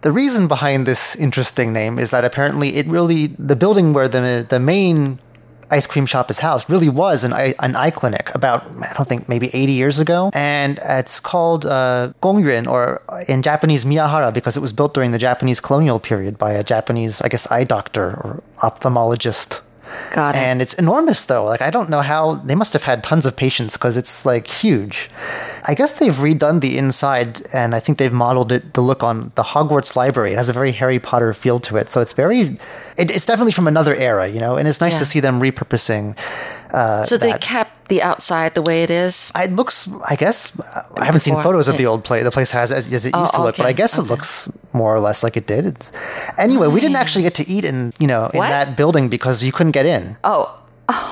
[0.02, 4.46] the reason behind this interesting name is that apparently it really, the building where the,
[4.48, 5.20] the main
[5.72, 9.08] ice cream shop is housed really was an eye, an eye clinic about I don't
[9.08, 10.32] think maybe 80 years ago.
[10.34, 15.60] And it's called uh, or in Japanese Miyahara because it was built during the Japanese
[15.60, 19.62] colonial period by a Japanese I guess eye doctor or ophthalmologist
[20.12, 20.40] Got it.
[20.40, 23.36] and it's enormous though like I don't know how they must have had tons of
[23.36, 25.10] patients because it's like huge
[25.66, 29.32] I guess they've redone the inside and I think they've modeled it the look on
[29.36, 32.58] the Hogwarts library it has a very Harry Potter feel to it so it's very
[32.98, 35.00] it, it's definitely from another era you know and it's nice Yeah.
[35.00, 36.18] to see them repurposing
[36.74, 37.42] uh, so they that.
[37.42, 39.32] kept the outside the way it is.
[39.36, 40.52] It looks, I guess,
[40.96, 41.44] I haven't seen Before.
[41.44, 41.78] photos of Yeah.
[41.80, 42.24] the old place.
[42.24, 44.04] The place has as, as it Oh, used to look, but I okay, guess it
[44.04, 45.66] looks more or less like it did.
[45.66, 45.92] It's,
[46.38, 48.50] anyway, we didn't actually get to eat in, you know, in What?
[48.50, 50.18] that building because you couldn't get in.
[50.24, 50.44] Oh,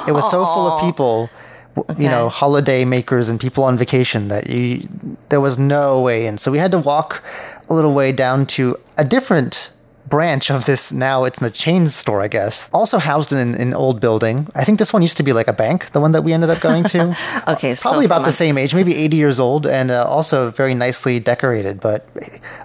[0.07, 0.85] It was so full of oh.
[0.85, 1.29] people,
[1.75, 4.87] w you know, holiday makers and people on vacation that you
[5.29, 6.37] there was no way in.
[6.37, 7.21] So we had to walk
[7.69, 8.61] a little way down to
[8.97, 9.71] a different
[10.07, 13.73] branch of this now it's in a chain store i guess also housed in an
[13.73, 16.23] old building i think this one used to be like a bank the one that
[16.23, 17.15] we ended up going to
[17.47, 20.73] Okay, so probably about the same age maybe 80 years old and uh, also very
[20.73, 22.07] nicely decorated but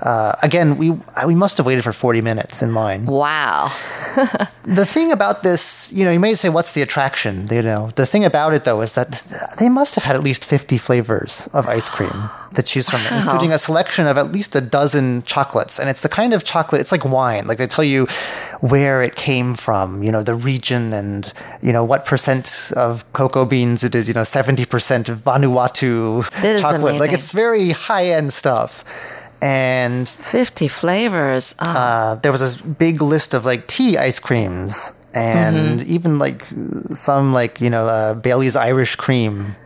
[0.03, 0.90] uh, again we
[1.26, 3.72] we must have waited for 40 minutes in line wow.
[4.64, 7.46] the thing about this, you know, you may say, what's the attraction?
[7.50, 9.22] You know, the thing about it though is that
[9.59, 13.53] they must have had at least 50 flavors of ice cream to choose from, including
[13.53, 15.79] a selection of at least a dozen chocolates.
[15.79, 17.29] And it's the kind of chocolate, it's like wine.
[17.38, 18.06] Like they tell you
[18.60, 23.44] where it came from, you know, the region and, you know, what percent of cocoa
[23.44, 26.96] beans it is, you know, 70% of Vanuatu That chocolate.
[27.00, 28.84] Like it's very high end stuff.
[29.42, 31.54] And 50 flavors.
[31.60, 35.92] Oh, uh, there was a big list of like tea ice creams and Mm-hmm.
[35.94, 36.44] even like
[36.94, 39.56] some like you know uh, Bailey's Irish cream.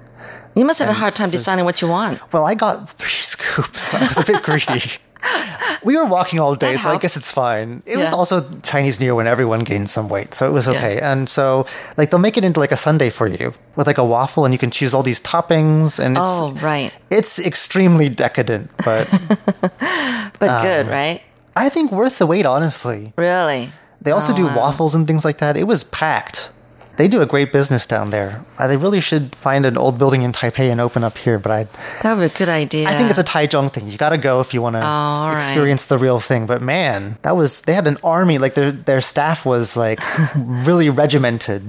[0.56, 2.20] you must have a hard time deciding what you want.
[2.32, 3.92] Well, I got three scoops.
[3.92, 4.92] I was a bit greedy.
[5.82, 7.82] We were walking all day, so I guess it's fine.
[7.86, 10.98] It was also Chinese New Year when everyone gained some weight, so it was okay.
[11.00, 11.66] And so,
[11.98, 14.54] like, they'll make it into like a sundae for you with like a waffle, and
[14.54, 16.90] you can choose all these toppings, and it's Oh, right.
[17.10, 19.08] it's extremely decadent, but
[20.40, 21.20] But Um, good, right?
[21.56, 23.12] I think worth the wait, honestly.
[23.16, 23.70] Really?
[24.00, 24.56] They also Oh, do wow.
[24.56, 25.56] waffles and things like that.
[25.56, 26.50] It was packed.
[26.96, 28.44] They do a great business down there.
[28.58, 31.38] Uh, they really should find an old building in Taipei and open up here.
[31.38, 31.64] But I,
[32.02, 32.88] That would be a good idea.
[32.88, 33.88] I think it's a Taichung thing.
[33.88, 35.36] You got to go if you want to right.
[35.36, 36.46] experience the real thing.
[36.46, 38.38] But man, that was they had an army.
[38.38, 40.00] Like their their staff was like
[40.36, 41.62] really regimented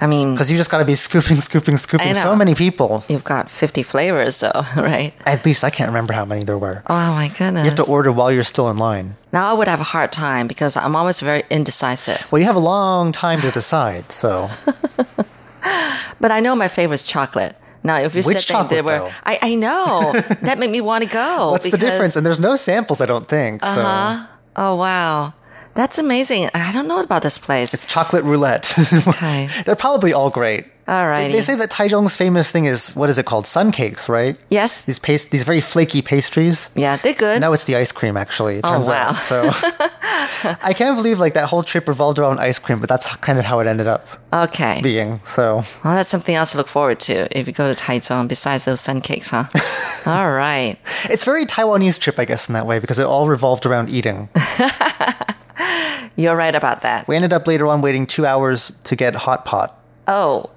[0.00, 2.14] I mean, because you just got to be scooping, scooping, scooping.
[2.14, 3.04] So many people.
[3.08, 5.12] you've got 50 flavors, though, right?
[5.26, 6.82] At least I can't remember how many there were.
[6.86, 7.64] Oh, my goodness.
[7.64, 9.14] You have to order while you're still in line.
[9.32, 12.26] now, I would have a hard time because I'm always very indecisive.
[12.30, 14.10] Well, you have a long time to decide.
[14.12, 14.50] So
[16.20, 17.56] But I know my favorite is chocolate.
[17.82, 19.12] Now, if you Which said that there chocolate, were.
[19.24, 21.50] I, I know that made me want to go.
[21.50, 22.16] What's the difference?
[22.16, 23.62] And there's no samples, I don't think.
[23.62, 24.26] Uh-huh.
[24.56, 25.34] Oh wow,
[25.74, 26.50] that's amazing.
[26.54, 27.74] I don't know about this place.
[27.74, 28.72] It's chocolate roulette.
[29.06, 29.48] Okay.
[29.64, 30.66] They're probably all great.
[30.86, 31.28] Alrighty.
[31.28, 33.46] They, they say that Taichung's famous thing is what is it called?
[33.46, 34.38] Sun cakes, right?
[34.50, 34.84] yes.
[34.84, 36.68] These paste, these very flaky pastries.
[36.74, 37.40] Yeah, they're good.
[37.40, 38.16] Now it's the ice cream.
[38.18, 39.08] Actually, it Oh, turns wow.
[39.08, 39.16] out.
[39.16, 39.48] So
[40.62, 43.44] I can't believe like that whole trip revolved around ice cream, but that's kind of
[43.46, 44.80] how it ended up Okay.
[44.82, 45.20] being.
[45.24, 48.64] So Well, that's something else to look forward to if you go to Taichung besides
[48.66, 49.44] those sun cakes, huh?
[50.06, 50.76] All right.
[51.04, 54.28] it's very Taiwanese trip, I guess, in that way because it all revolved around eating.
[56.16, 57.08] You're right about that.
[57.08, 59.78] We ended up later on waiting two hours to get hot pot.
[60.06, 60.50] Oh,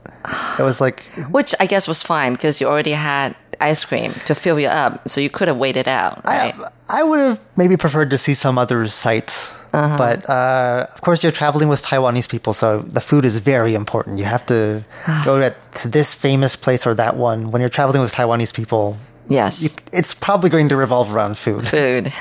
[0.60, 4.36] It was like which I guess was fine because you already had ice cream to
[4.36, 6.54] fill you up, so you could have waited out, right?
[6.90, 9.58] I, I would have maybe preferred to see some other sites.
[9.74, 9.98] Uh-huh.
[9.98, 14.18] But uh, of course, you're traveling with Taiwanese people, so the food is very important.
[14.18, 14.84] You have to
[15.26, 17.52] go to, to this famous place or that one.
[17.52, 19.62] When you're traveling with Taiwanese people, yes.
[19.64, 21.68] you, it's probably going to revolve around food.
[21.68, 22.14] food.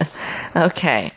[0.56, 1.12] okay.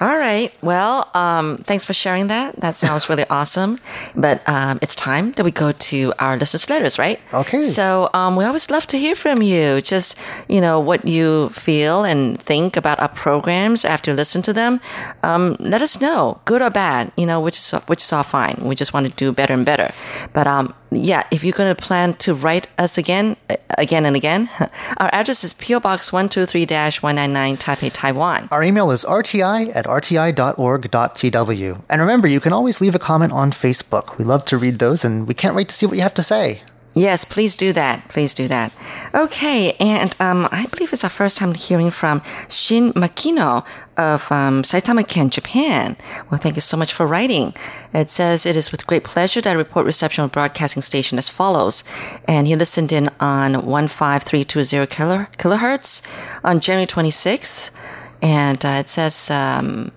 [0.00, 0.52] All right.
[0.62, 2.60] Well, um, thanks for sharing that.
[2.60, 3.78] That sounds really awesome.
[4.14, 7.20] But um, it's time that we go to our listeners' letters, right?
[7.34, 7.62] Okay.
[7.62, 9.80] So um, we always love to hear from you.
[9.80, 10.16] Just
[10.48, 14.80] you know what you feel and think about our programs after you listen to them.
[15.24, 17.10] Um, let us know, good or bad.
[17.16, 18.56] You know, which is which is all fine.
[18.62, 19.92] We just want to do better and better.
[20.32, 23.36] But um, yeah, if you're going to plan to write us again,
[23.76, 24.48] again and again,
[24.98, 28.48] our address is PO Box one two three 199 Taipei, Taiwan.
[28.50, 31.82] Our email is rti at rti.org.tw.
[31.88, 34.18] And remember, you can always leave a comment on Facebook.
[34.18, 36.22] We love to read those, and we can't wait to see what you have to
[36.22, 36.62] say.
[36.98, 38.08] Yes, please do that.
[38.08, 38.72] Please do that.
[39.14, 43.64] Okay, and um, I believe it's our first time hearing from Shin Makino
[43.96, 45.96] of um, Saitama Ken, Japan.
[46.28, 47.54] Well, thank you so much for writing.
[47.94, 51.28] It says it is with great pleasure that I report reception of broadcasting station as
[51.28, 51.84] follows.
[52.26, 56.02] And he listened in on 15320 kilo- kilohertz
[56.42, 57.70] on January 26th.
[58.22, 59.92] And uh, it says um,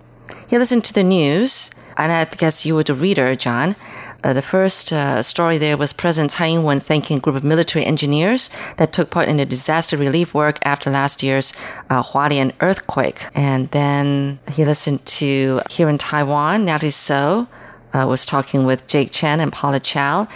[0.52, 3.76] he listened to the news, and I guess you were the reader, John.
[4.24, 7.86] Uh, the first uh, story there was President Tsai Ing-wen thanking a group of military
[7.86, 11.54] engineers that took part in the disaster relief work after last year's
[11.90, 13.26] uh, Hualien earthquake.
[13.34, 17.48] And then he listened to here in Taiwan, Natalie So
[17.94, 20.28] uh, was talking with Jake Chen and Paula Chow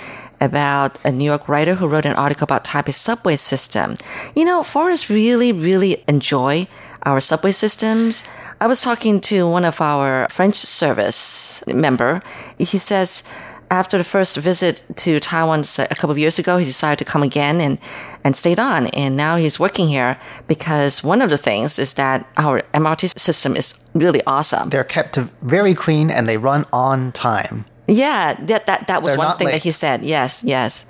[0.41, 3.95] about a New York writer who wrote an article about Taipei's subway system.
[4.36, 6.67] You know, foreigners really, really enjoy
[7.04, 8.24] our subway systems.
[8.60, 12.21] I was talking to one of our French service member.
[12.58, 13.24] He says
[13.71, 17.23] after the first visit to Taiwan a couple of years ago, he decided to come
[17.23, 17.78] again and,
[18.23, 18.88] and stayed on.
[18.88, 23.56] And now he's working here because one of the things is that our MRT system
[23.56, 24.69] is really awesome.
[24.69, 27.65] They're kept very clean and they run on time.
[27.88, 30.04] Yeah, that that, that was They're one thing that he said.
[30.04, 30.86] Yes, yes.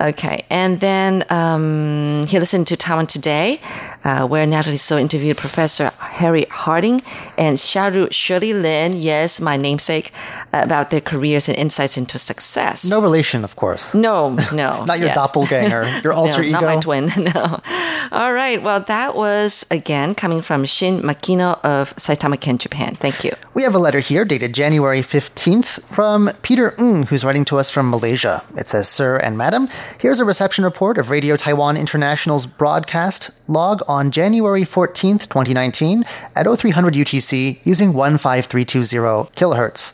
[0.00, 3.60] Okay, and then um, he listened to Taiwan Today,
[4.04, 7.02] uh, where Natalie So interviewed Professor Harry Harding
[7.38, 10.12] and Syaru Shirley Lin, yes, my namesake,
[10.52, 12.84] about their careers and insights into success.
[12.84, 13.94] No relation, of course.
[13.94, 14.84] No, no.
[14.90, 15.14] Not your yes.
[15.14, 16.52] doppelganger, your alter no, ego.
[16.52, 17.60] Not my twin, no.
[18.10, 22.94] All right, well, that was, again, coming from Shin Makino of Saitama Ken, Japan.
[22.94, 23.32] Thank you.
[23.54, 27.68] We have a letter here dated January 15th from Peter Ng, who's writing to us
[27.68, 28.42] from Malaysia.
[28.56, 29.68] It says, Sir and Madam,
[30.00, 36.46] here's a reception report of Radio Taiwan International's broadcast log on January 14th, 2019 at
[36.46, 39.92] 0300 UTC using 15320 kilohertz.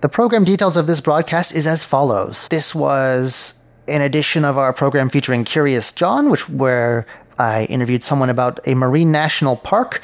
[0.00, 2.48] The program details of this broadcast is as follows.
[2.48, 3.54] This was
[3.88, 7.06] an edition of our program featuring Curious John, which where
[7.38, 10.00] I interviewed someone about a marine national park.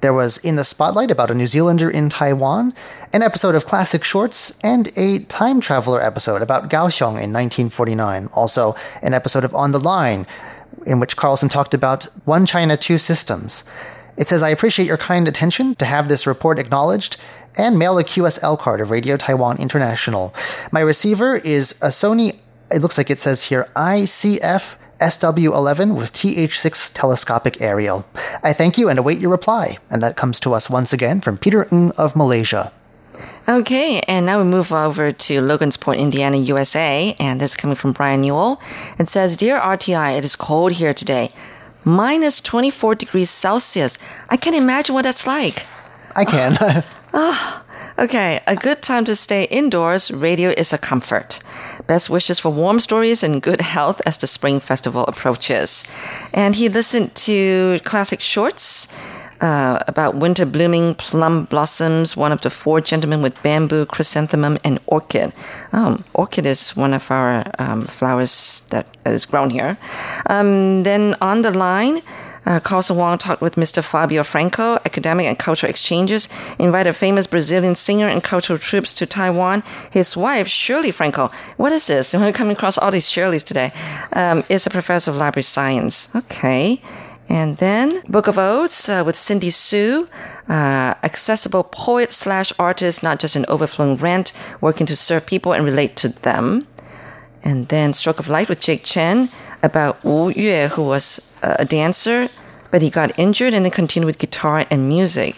[0.00, 2.72] There was In the Spotlight about a New Zealander in Taiwan,
[3.12, 8.30] an episode of Classic Shorts, and a time traveler episode about Kaohsiung in 1949.
[8.32, 10.26] Also, an episode of On the Line,
[10.86, 13.62] in which Carlson talked about One China, Two Systems.
[14.16, 17.18] It says, I appreciate your kind attention to have this report acknowledged
[17.58, 20.34] and mail a QSL card of Radio Taiwan International.
[20.72, 22.38] My receiver is a Sony,
[22.72, 28.04] it looks like it says here, ICF SW11 with TH6 telescopic aerial.
[28.42, 29.78] I thank you and await your reply.
[29.90, 32.72] And that comes to us once again from Peter Ng of Malaysia.
[33.48, 37.92] Okay, and now we move over to Logansport, Indiana, USA, and this is coming from
[37.92, 38.60] Brian Newell.
[38.98, 41.32] It says, Dear RTI, it is cold here today.
[41.84, 43.98] Minus 24 degrees Celsius.
[44.28, 45.66] I can't imagine what that's like.
[46.14, 46.84] I can.
[48.00, 50.10] Okay, a good time to stay indoors.
[50.10, 51.40] Radio is a comfort.
[51.86, 55.84] Best wishes for warm stories and good health as the spring festival approaches.
[56.32, 58.88] And he listened to classic shorts
[59.42, 64.78] uh, about winter blooming plum blossoms, one of the four gentlemen with bamboo, chrysanthemum, and
[64.86, 65.32] orchid.
[65.72, 69.76] Um, orchid is one of our um, flowers that is grown here.
[70.26, 72.00] Um, then on the line,
[72.46, 73.82] uh, Carlson Wong talked with Mr.
[73.82, 76.28] Fabio Franco, academic and cultural exchanges,
[76.58, 79.62] invited famous Brazilian singer and cultural troupes to Taiwan.
[79.90, 82.14] His wife, Shirley Franco, what is this?
[82.20, 83.72] We're coming across all these Shirleys today,
[84.12, 86.14] um, is a professor of library science.
[86.14, 86.80] Okay.
[87.28, 90.08] And then Book of Odes uh, with Cindy Sue,
[90.48, 95.64] uh, accessible poet slash artist, not just an overflowing rant, working to serve people and
[95.64, 96.66] relate to them.
[97.44, 99.30] And then Stroke of Light with Jake Chen
[99.62, 102.28] about Wu Yue, who was uh, a dancer,
[102.70, 105.36] but he got injured and then continued with guitar and music.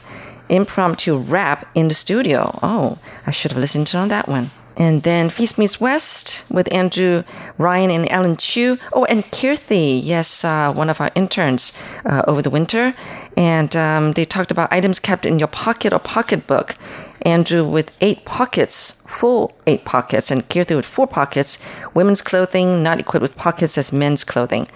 [0.48, 2.58] Impromptu rap in the studio.
[2.62, 4.50] Oh, I should have listened to that one.
[4.76, 7.24] And then Feast Meets West with Andrew
[7.58, 8.76] Ryan and Ellen Chu.
[8.92, 11.72] Oh, and Kirthi, yes, uh, one of our interns
[12.04, 12.94] uh, over the winter.
[13.36, 16.74] And um, they talked about items kept in your pocket or pocketbook.
[17.22, 21.58] Andrew with eight pockets, full eight pockets, and Kirthi with four pockets.
[21.94, 24.66] Women's clothing not equipped with pockets as men's clothing.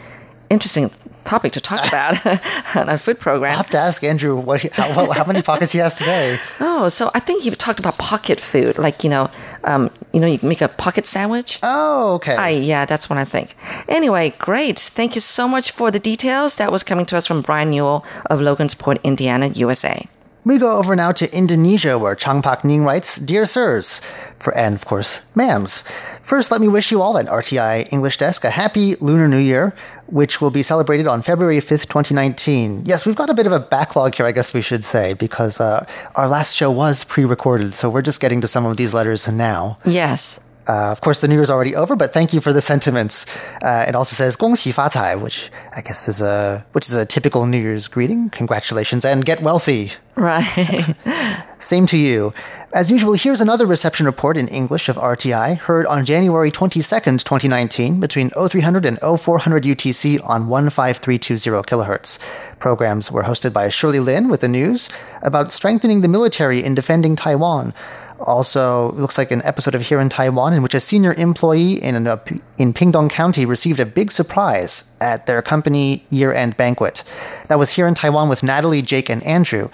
[0.48, 0.90] Interesting
[1.24, 2.24] topic to talk about
[2.76, 3.52] on our food program.
[3.52, 6.38] I have to ask Andrew what he, how, how many pockets he has today.
[6.78, 9.30] Oh, so I think he talked about pocket food, like you know,
[9.64, 11.58] um, you know, you make a pocket sandwich.
[11.62, 12.34] Oh, okay.
[12.34, 13.54] I, yeah, that's what I think.
[13.88, 14.78] Anyway, great.
[14.78, 16.56] Thank you so much for the details.
[16.56, 20.06] That was coming to us from Brian Newell of Logansport, Indiana, USA.
[20.46, 24.00] We go over now to Indonesia, where Chang Pak Ning writes, Dear Sirs,
[24.38, 25.82] for and of course, ma'ams.
[26.22, 29.74] First, let me wish you all at RTI English Desk a happy Lunar New Year,
[30.06, 32.84] which will be celebrated on February 5th, 2019.
[32.86, 35.60] Yes, we've got a bit of a backlog here, I guess we should say, because
[35.60, 35.84] uh,
[36.14, 39.26] our last show was pre recorded, so we're just getting to some of these letters
[39.26, 39.78] now.
[39.84, 40.38] Yes.
[40.68, 43.26] Uh, of course, the new year's already over, but thank you for the sentiments.
[43.62, 47.58] Uh, it also says "恭喜发财," which I guess is a which is a typical New
[47.58, 48.30] Year's greeting.
[48.30, 49.92] Congratulations and get wealthy.
[50.16, 50.96] Right.
[51.58, 52.32] Same to you.
[52.74, 58.00] As usual, here's another reception report in English of RTI, heard on January 22nd, 2019,
[58.00, 62.18] between 0300 and 0400 UTC on 15320 kilohertz.
[62.58, 64.90] Programs were hosted by Shirley Lin with the news
[65.22, 67.72] about strengthening the military in defending Taiwan.
[68.20, 72.06] Also, looks like an episode of Here in Taiwan in which a senior employee in,
[72.06, 72.22] a,
[72.56, 77.04] in Pingdong County received a big surprise at their company year end banquet.
[77.48, 79.68] That was Here in Taiwan with Natalie, Jake, and Andrew.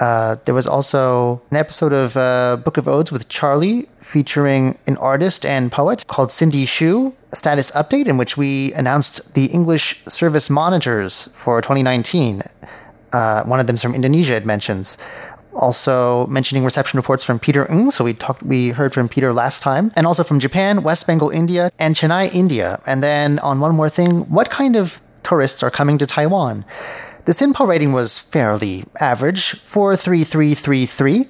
[0.00, 4.96] Uh, there was also an episode of uh, Book of Odes with Charlie featuring an
[4.96, 10.02] artist and poet called Cindy Shu, a status update in which we announced the English
[10.08, 12.42] service monitors for 2019.
[13.12, 14.98] Uh, one of them's from Indonesia, it mentions
[15.54, 17.90] also mentioning reception reports from Peter Ng.
[17.90, 21.30] So we talked, we heard from Peter last time, and also from Japan, West Bengal,
[21.30, 22.80] India, and Chennai, India.
[22.86, 26.64] And then on one more thing, what kind of tourists are coming to Taiwan?
[27.24, 31.28] The SINPO rating was fairly average, 43333.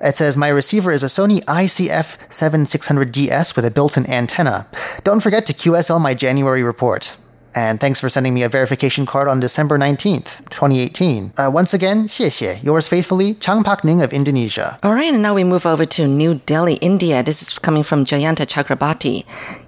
[0.00, 4.66] It says my receiver is a Sony ICF 7600DS with a built-in antenna.
[5.02, 7.16] Don't forget to QSL my January report.
[7.54, 11.32] And thanks for sending me a verification card on December 19th, 2018.
[11.38, 12.58] Uh, once again, 谢谢.
[12.62, 14.78] Yours faithfully, Chang Pak Ning of Indonesia.
[14.82, 17.22] All right, and now we move over to New Delhi, India.
[17.22, 19.24] This is coming from Jayanta Chakrabarti.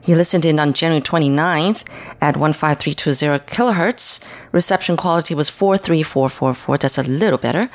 [0.07, 1.83] He listened in on January 29th
[2.21, 4.23] at 15320 kilohertz.
[4.53, 6.79] Reception quality was 43444.
[6.79, 7.69] That's a little better.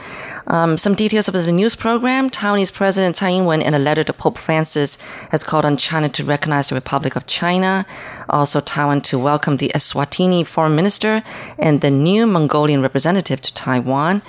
[0.47, 2.29] Um, some details of the news program.
[2.29, 4.97] Taiwanese President Tsai Ing-wen, in a letter to Pope Francis,
[5.31, 7.85] has called on China to recognize the Republic of China.
[8.29, 11.23] Also, Taiwan to welcome the Eswatini foreign minister
[11.59, 14.21] and the new Mongolian representative to Taiwan.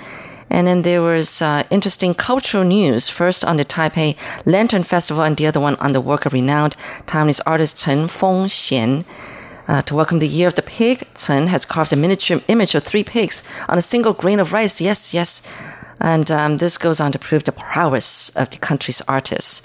[0.49, 3.09] And then there was uh, interesting cultural news.
[3.09, 4.15] First on the Taipei
[4.45, 6.75] Lantern Festival, and the other one on the work of renowned
[7.05, 9.05] Taiwanese artist Chen Fengxian.
[9.65, 12.83] Uh, to welcome the year of the pig, Chen has carved a miniature image of
[12.83, 14.81] three pigs on a single grain of rice.
[14.81, 15.41] Yes, yes.
[16.01, 19.61] And um, this goes on to prove the prowess of the country's artists.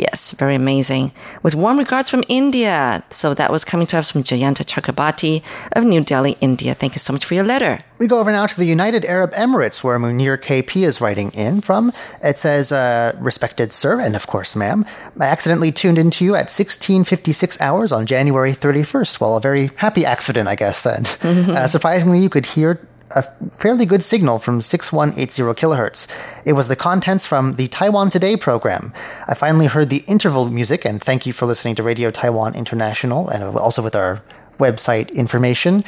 [0.00, 1.12] Yes, very amazing.
[1.42, 3.04] With warm regards from India.
[3.10, 5.42] So that was coming to us from Jayanta Chakrabarti
[5.72, 6.72] of New Delhi, India.
[6.74, 7.80] Thank you so much for your letter.
[7.98, 11.60] We go over now to the United Arab Emirates, where Munir KP is writing in
[11.60, 11.92] from.
[12.24, 14.86] It says, uh, Respected sir, and of course, ma'am,
[15.20, 19.20] I accidentally tuned into you at 1656 hours on January 31st.
[19.20, 21.04] Well, a very happy accident, I guess, then.
[21.50, 22.80] uh, surprisingly, you could hear
[23.14, 26.06] a fairly good signal from 6180 kilohertz.
[26.46, 28.92] It was the contents from the Taiwan Today program.
[29.26, 33.28] I finally heard the interval music, and thank you for listening to Radio Taiwan International
[33.28, 34.22] and also with our
[34.58, 35.82] website information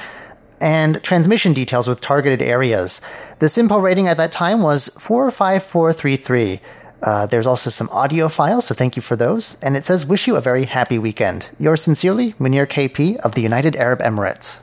[0.60, 3.00] and transmission details with targeted areas.
[3.40, 6.60] The SINPO rating at that time was 45433.
[7.02, 9.60] Uh, there's also some audio files, so thank you for those.
[9.60, 11.50] And it says, Wish you a very happy weekend.
[11.58, 14.62] Yours sincerely, Munir KP of the United Arab Emirates.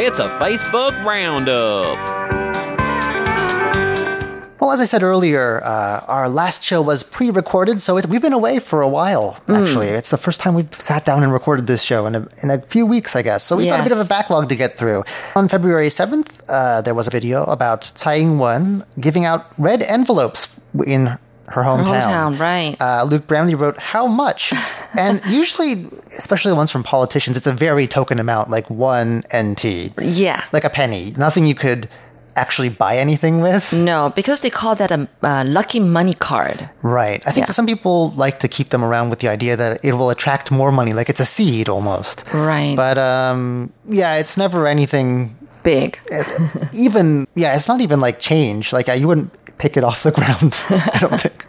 [0.00, 1.98] It's a Facebook Roundup.
[4.60, 8.32] Well, as I said earlier, uh, our last show was pre-recorded, so it, we've been
[8.32, 9.42] away for a while.
[9.48, 9.60] Mm.
[9.60, 12.50] Actually, it's the first time we've sat down and recorded this show in a, in
[12.50, 13.42] a few weeks, I guess.
[13.42, 15.02] So we've got a bit of a backlog to get through.
[15.34, 20.60] On February seventh, uh, there was a video about Tsai Ing-wen giving out red envelopes
[20.86, 21.18] in
[21.50, 22.02] her hometown.
[22.02, 22.76] hometown, right.
[22.80, 24.52] Uh, Luke Bramley wrote, How much?
[24.98, 25.84] and usually,
[26.18, 29.92] especially the ones from politicians, it's a very token amount, like one NT.
[30.00, 30.44] Yeah.
[30.52, 31.12] Like a penny.
[31.16, 31.88] Nothing you could
[32.36, 33.72] actually buy anything with.
[33.72, 36.70] No, because they call that a uh, lucky money card.
[36.82, 37.20] Right.
[37.26, 37.52] I think Yeah.
[37.52, 40.70] some people like to keep them around with the idea that it will attract more
[40.70, 42.24] money, like it's a seed almost.
[42.32, 42.76] Right.
[42.76, 45.34] But um, yeah, it's never anything
[45.64, 45.98] Big.
[46.72, 48.72] even yeah, it's not even like change.
[48.72, 50.56] Like you wouldn't pick it off the ground.
[50.70, 51.44] I don't think.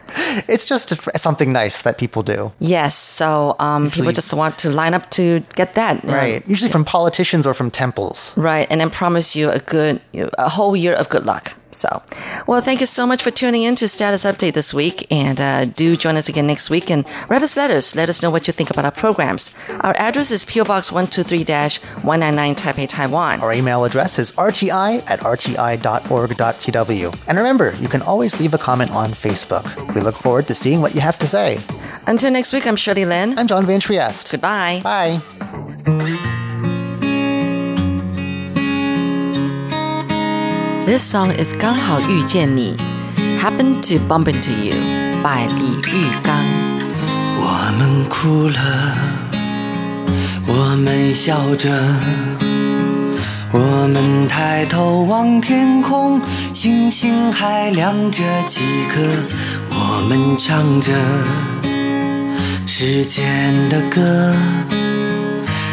[0.47, 2.51] It's just a- something nice that people do.
[2.60, 2.95] Yes.
[2.95, 6.03] So um, people just want to line up to get that.
[6.03, 6.43] Right.
[6.47, 8.36] Usually from politicians or from temples.
[8.38, 8.68] Right.
[8.72, 10.01] And then promise you a good,
[10.38, 11.53] a whole year of good luck.
[11.72, 12.02] So,
[12.48, 15.06] well, thank you so much for tuning in to Status Update this week.
[15.12, 17.96] And uh, do join us again next week and write us letters.
[17.96, 19.52] Let us know what you think about our programs.
[19.82, 21.44] Our address is PO Box 123
[22.04, 23.42] 199 Taipei, Taiwan.
[23.42, 25.58] Our email address is rti at rti.org.tw.
[27.28, 29.96] And remember, you can always leave a comment on Facebook.
[29.96, 31.60] We look forward to seeing what you have to say.
[32.08, 33.38] Until next week, I'm Shirley Lin.
[33.38, 34.32] I'm John Van Trieste.
[34.32, 34.82] Goodbye.
[34.84, 36.20] Bye.
[40.90, 42.76] This song is 刚好遇见你
[43.40, 44.74] Happen to bump into you
[45.22, 46.44] by 李玉刚。
[47.38, 48.98] 我们哭了，
[50.48, 51.70] 我们笑着，
[53.52, 56.20] 我们抬头望天空，
[56.56, 58.62] 星星还亮着几
[58.92, 59.00] 颗，
[59.70, 60.92] 我们唱着
[62.66, 64.34] 时间的歌，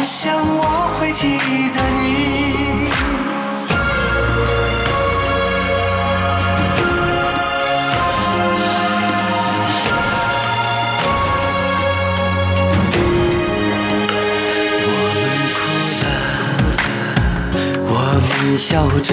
[0.00, 0.64] 我想我
[0.98, 1.36] 会记
[1.74, 2.00] 得你。
[14.86, 15.22] 我们
[15.54, 15.60] 哭
[16.00, 16.02] 着，
[17.92, 17.92] 我
[18.24, 19.12] 们笑着，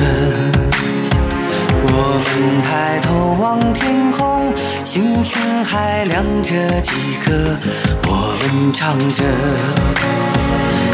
[1.84, 1.92] 我
[2.24, 2.66] 们抬
[3.02, 3.06] 头
[3.42, 6.92] 望天空，星星还亮着几
[7.26, 7.58] 颗。
[8.10, 8.10] 我
[8.40, 9.22] 们唱着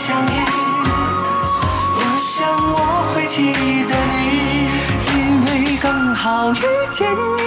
[0.00, 0.28] 相遇，
[1.92, 3.52] 我想我会记
[3.84, 4.16] 得你，
[5.12, 5.14] 因
[5.44, 7.44] 为刚好遇见你。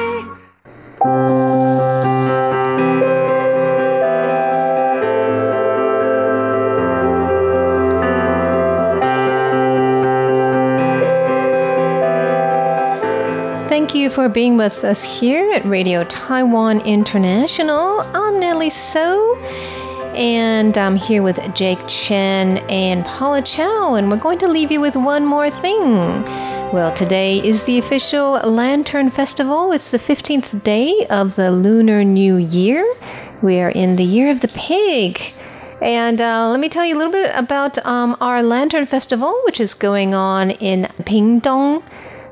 [13.67, 18.05] Thank you for being with us here at Radio Taiwan International.
[18.13, 19.36] I'm Nellie So,
[20.14, 24.80] and I'm here with Jake Chen and Paula Chow, and we're going to leave you
[24.80, 26.22] with one more thing.
[26.72, 29.72] Well, today is the official Lantern Festival.
[29.72, 32.84] It's the 15th day of the Lunar New Year.
[33.42, 35.20] We are in the Year of the Pig.
[35.82, 39.58] And uh, let me tell you a little bit about um, our Lantern Festival, which
[39.58, 41.82] is going on in Pingdong.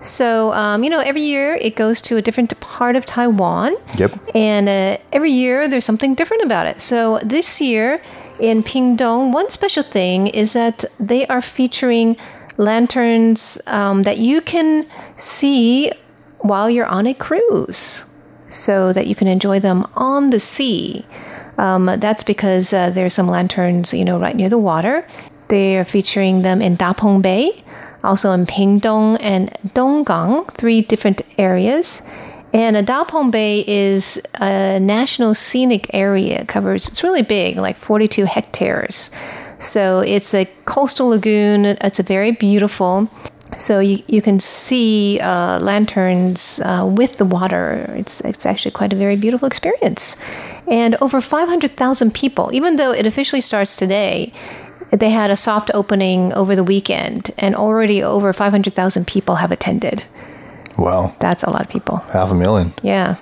[0.02, 3.76] So, um, you know, every year it goes to a different part of Taiwan.
[3.98, 4.18] Yep.
[4.34, 6.80] And uh, every year there's something different about it.
[6.80, 8.02] So, this year
[8.40, 12.16] in Pingdong, one special thing is that they are featuring
[12.56, 14.86] lanterns um, that you can
[15.16, 15.90] see
[16.38, 18.04] while you're on a cruise
[18.48, 21.06] so that you can enjoy them on the sea.
[21.58, 25.06] Um, that's because uh, there's some lanterns, you know, right near the water.
[25.48, 27.62] They are featuring them in Dapeng Bay,
[28.04, 32.10] also in Pingdong and Donggang, three different areas.
[32.52, 36.40] And uh, Bay is a national scenic area.
[36.40, 39.10] It covers, it's really big, like 42 hectares.
[39.58, 41.64] So it's a coastal lagoon.
[41.64, 43.08] It's a very beautiful.
[43.58, 47.86] So you, you can see uh, lanterns uh, with the water.
[47.96, 50.16] It's, it's actually quite a very beautiful experience.
[50.68, 54.32] And over 500,000 people, even though it officially starts today,
[54.92, 60.04] they had a soft opening over the weekend, and already over 500,000 people have attended.
[60.78, 61.14] Wow.
[61.18, 61.96] That's a lot of people.
[62.12, 62.74] Half a million.
[62.82, 63.16] Yeah.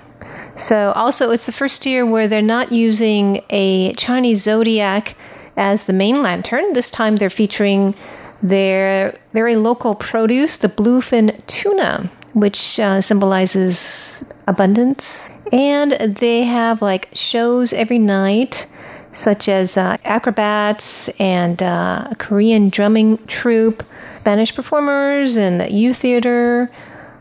[0.55, 5.15] So also, it's the first year where they're not using a Chinese zodiac
[5.57, 6.73] as the main lantern.
[6.73, 7.95] This time, they're featuring
[8.43, 15.29] their very local produce, the bluefin tuna, which uh, symbolizes abundance.
[15.51, 18.67] And they have like shows every night,
[19.11, 23.83] such as uh, acrobats and uh, a Korean drumming troupe,
[24.17, 26.71] Spanish performers, and the youth theater.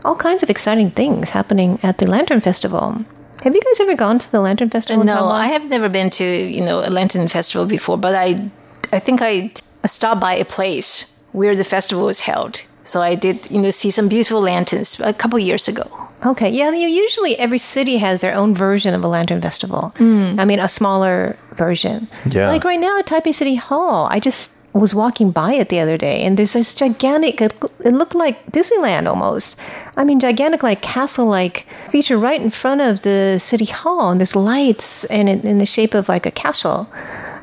[0.05, 3.05] All kinds of exciting things happening at the Lantern Festival.
[3.43, 5.05] Have you guys ever gone to the Lantern Festival?
[5.05, 5.29] No?
[5.29, 8.51] I have never been to you know a lantern festival before, but I
[8.93, 9.53] I think I
[9.87, 12.63] stopped by a place where the festival was held.
[12.83, 15.85] So I did you know see some beautiful lanterns a couple years ago.
[16.25, 16.71] Okay, yeah.
[16.71, 19.93] You usually every city has their own version of a lantern festival.
[19.99, 22.09] I mean, a smaller version.
[22.31, 22.49] Yeah.
[22.49, 25.97] Like right now at Taipei City Hall, I just was walking by it the other
[25.97, 27.41] day, and there's this gigantic.
[27.41, 27.53] It,
[27.85, 29.59] it looked like Disneyland almost.
[29.97, 34.37] I mean, gigantic like castle-like feature right in front of the city hall, and there's
[34.37, 36.89] lights and in, in the shape of like a castle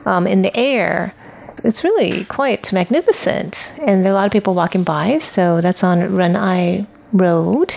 [0.05, 1.13] um, in the air.
[1.63, 5.17] It's really quite magnificent, and there are a lot of people walking by.
[5.17, 7.75] So that's on Renai Road.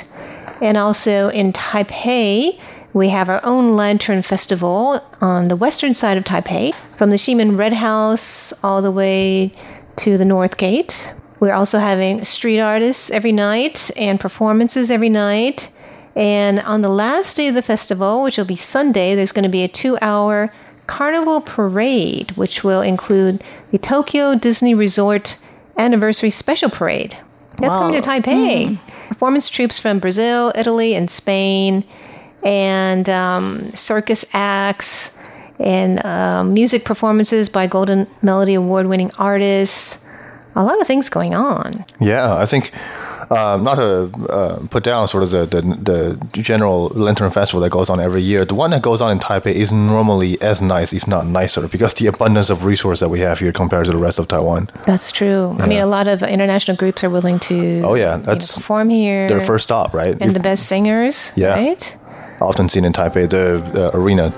[0.60, 2.60] And also in Taipei,
[2.92, 7.56] we have our own Lantern Festival on the western side of Taipei, from the Ximen
[7.56, 9.52] Red House all the way
[9.96, 11.14] to the North Gate.
[11.38, 15.70] We're also having street artists every night and performances every night.
[16.16, 19.48] And on the last day of the festival, which will be Sunday, there's going to
[19.48, 20.52] be a two hour
[20.90, 25.36] carnival parade, which will include the Tokyo Disney Resort
[25.78, 27.16] Anniversary Special Parade.
[27.58, 28.76] That's coming to Taipei.
[29.06, 31.84] Performance troupes from Brazil, Italy, and Spain,
[32.42, 35.16] and um, circus acts,
[35.60, 40.04] and um, music performances by Golden Melody Award winning artists.
[40.56, 41.84] A lot of things going on.
[42.00, 42.72] Yeah, I think
[43.30, 45.60] um, not to uh, put down sort of the, the
[46.32, 48.44] the general Lantern Festival that goes on every year.
[48.44, 51.94] The one that goes on in Taipei is normally as nice, if not nicer, because
[51.94, 54.68] the abundance of resource that we have here compared to the rest of Taiwan.
[54.86, 55.54] That's true.
[55.60, 58.56] I mean, a lot of international groups are willing to Oh yeah, you know, that's
[58.56, 59.28] perform here.
[59.28, 60.16] their first stop, right?
[60.20, 61.54] and the best singers, Yeah.
[61.54, 61.96] right?
[62.40, 64.32] often seen in Taipei, the uh, arena.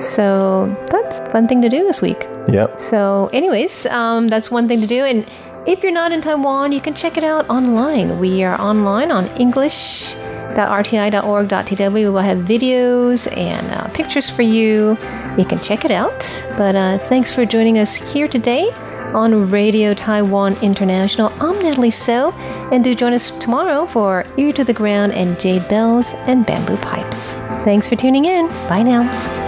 [0.00, 2.26] So that's a fun thing to do this week.
[2.48, 2.80] Yep.
[2.80, 5.04] So, anyways, um, that's one thing to do.
[5.04, 5.26] And
[5.66, 8.18] if you're not in Taiwan, you can check it out online.
[8.18, 10.14] We are online on English
[10.58, 11.92] english.rti.org.tw.
[11.92, 14.96] We will have videos and uh, pictures for you.
[15.36, 16.20] You can check it out.
[16.56, 18.70] But uh, thanks for joining us here today
[19.14, 21.32] on Radio Taiwan International.
[21.40, 22.32] I'm Natalie So,
[22.72, 26.76] and do join us tomorrow for Ear to the Ground and Jade Bells and Bamboo
[26.78, 27.32] Pipes.
[27.64, 28.48] Thanks for tuning in.
[28.68, 29.47] Bye now.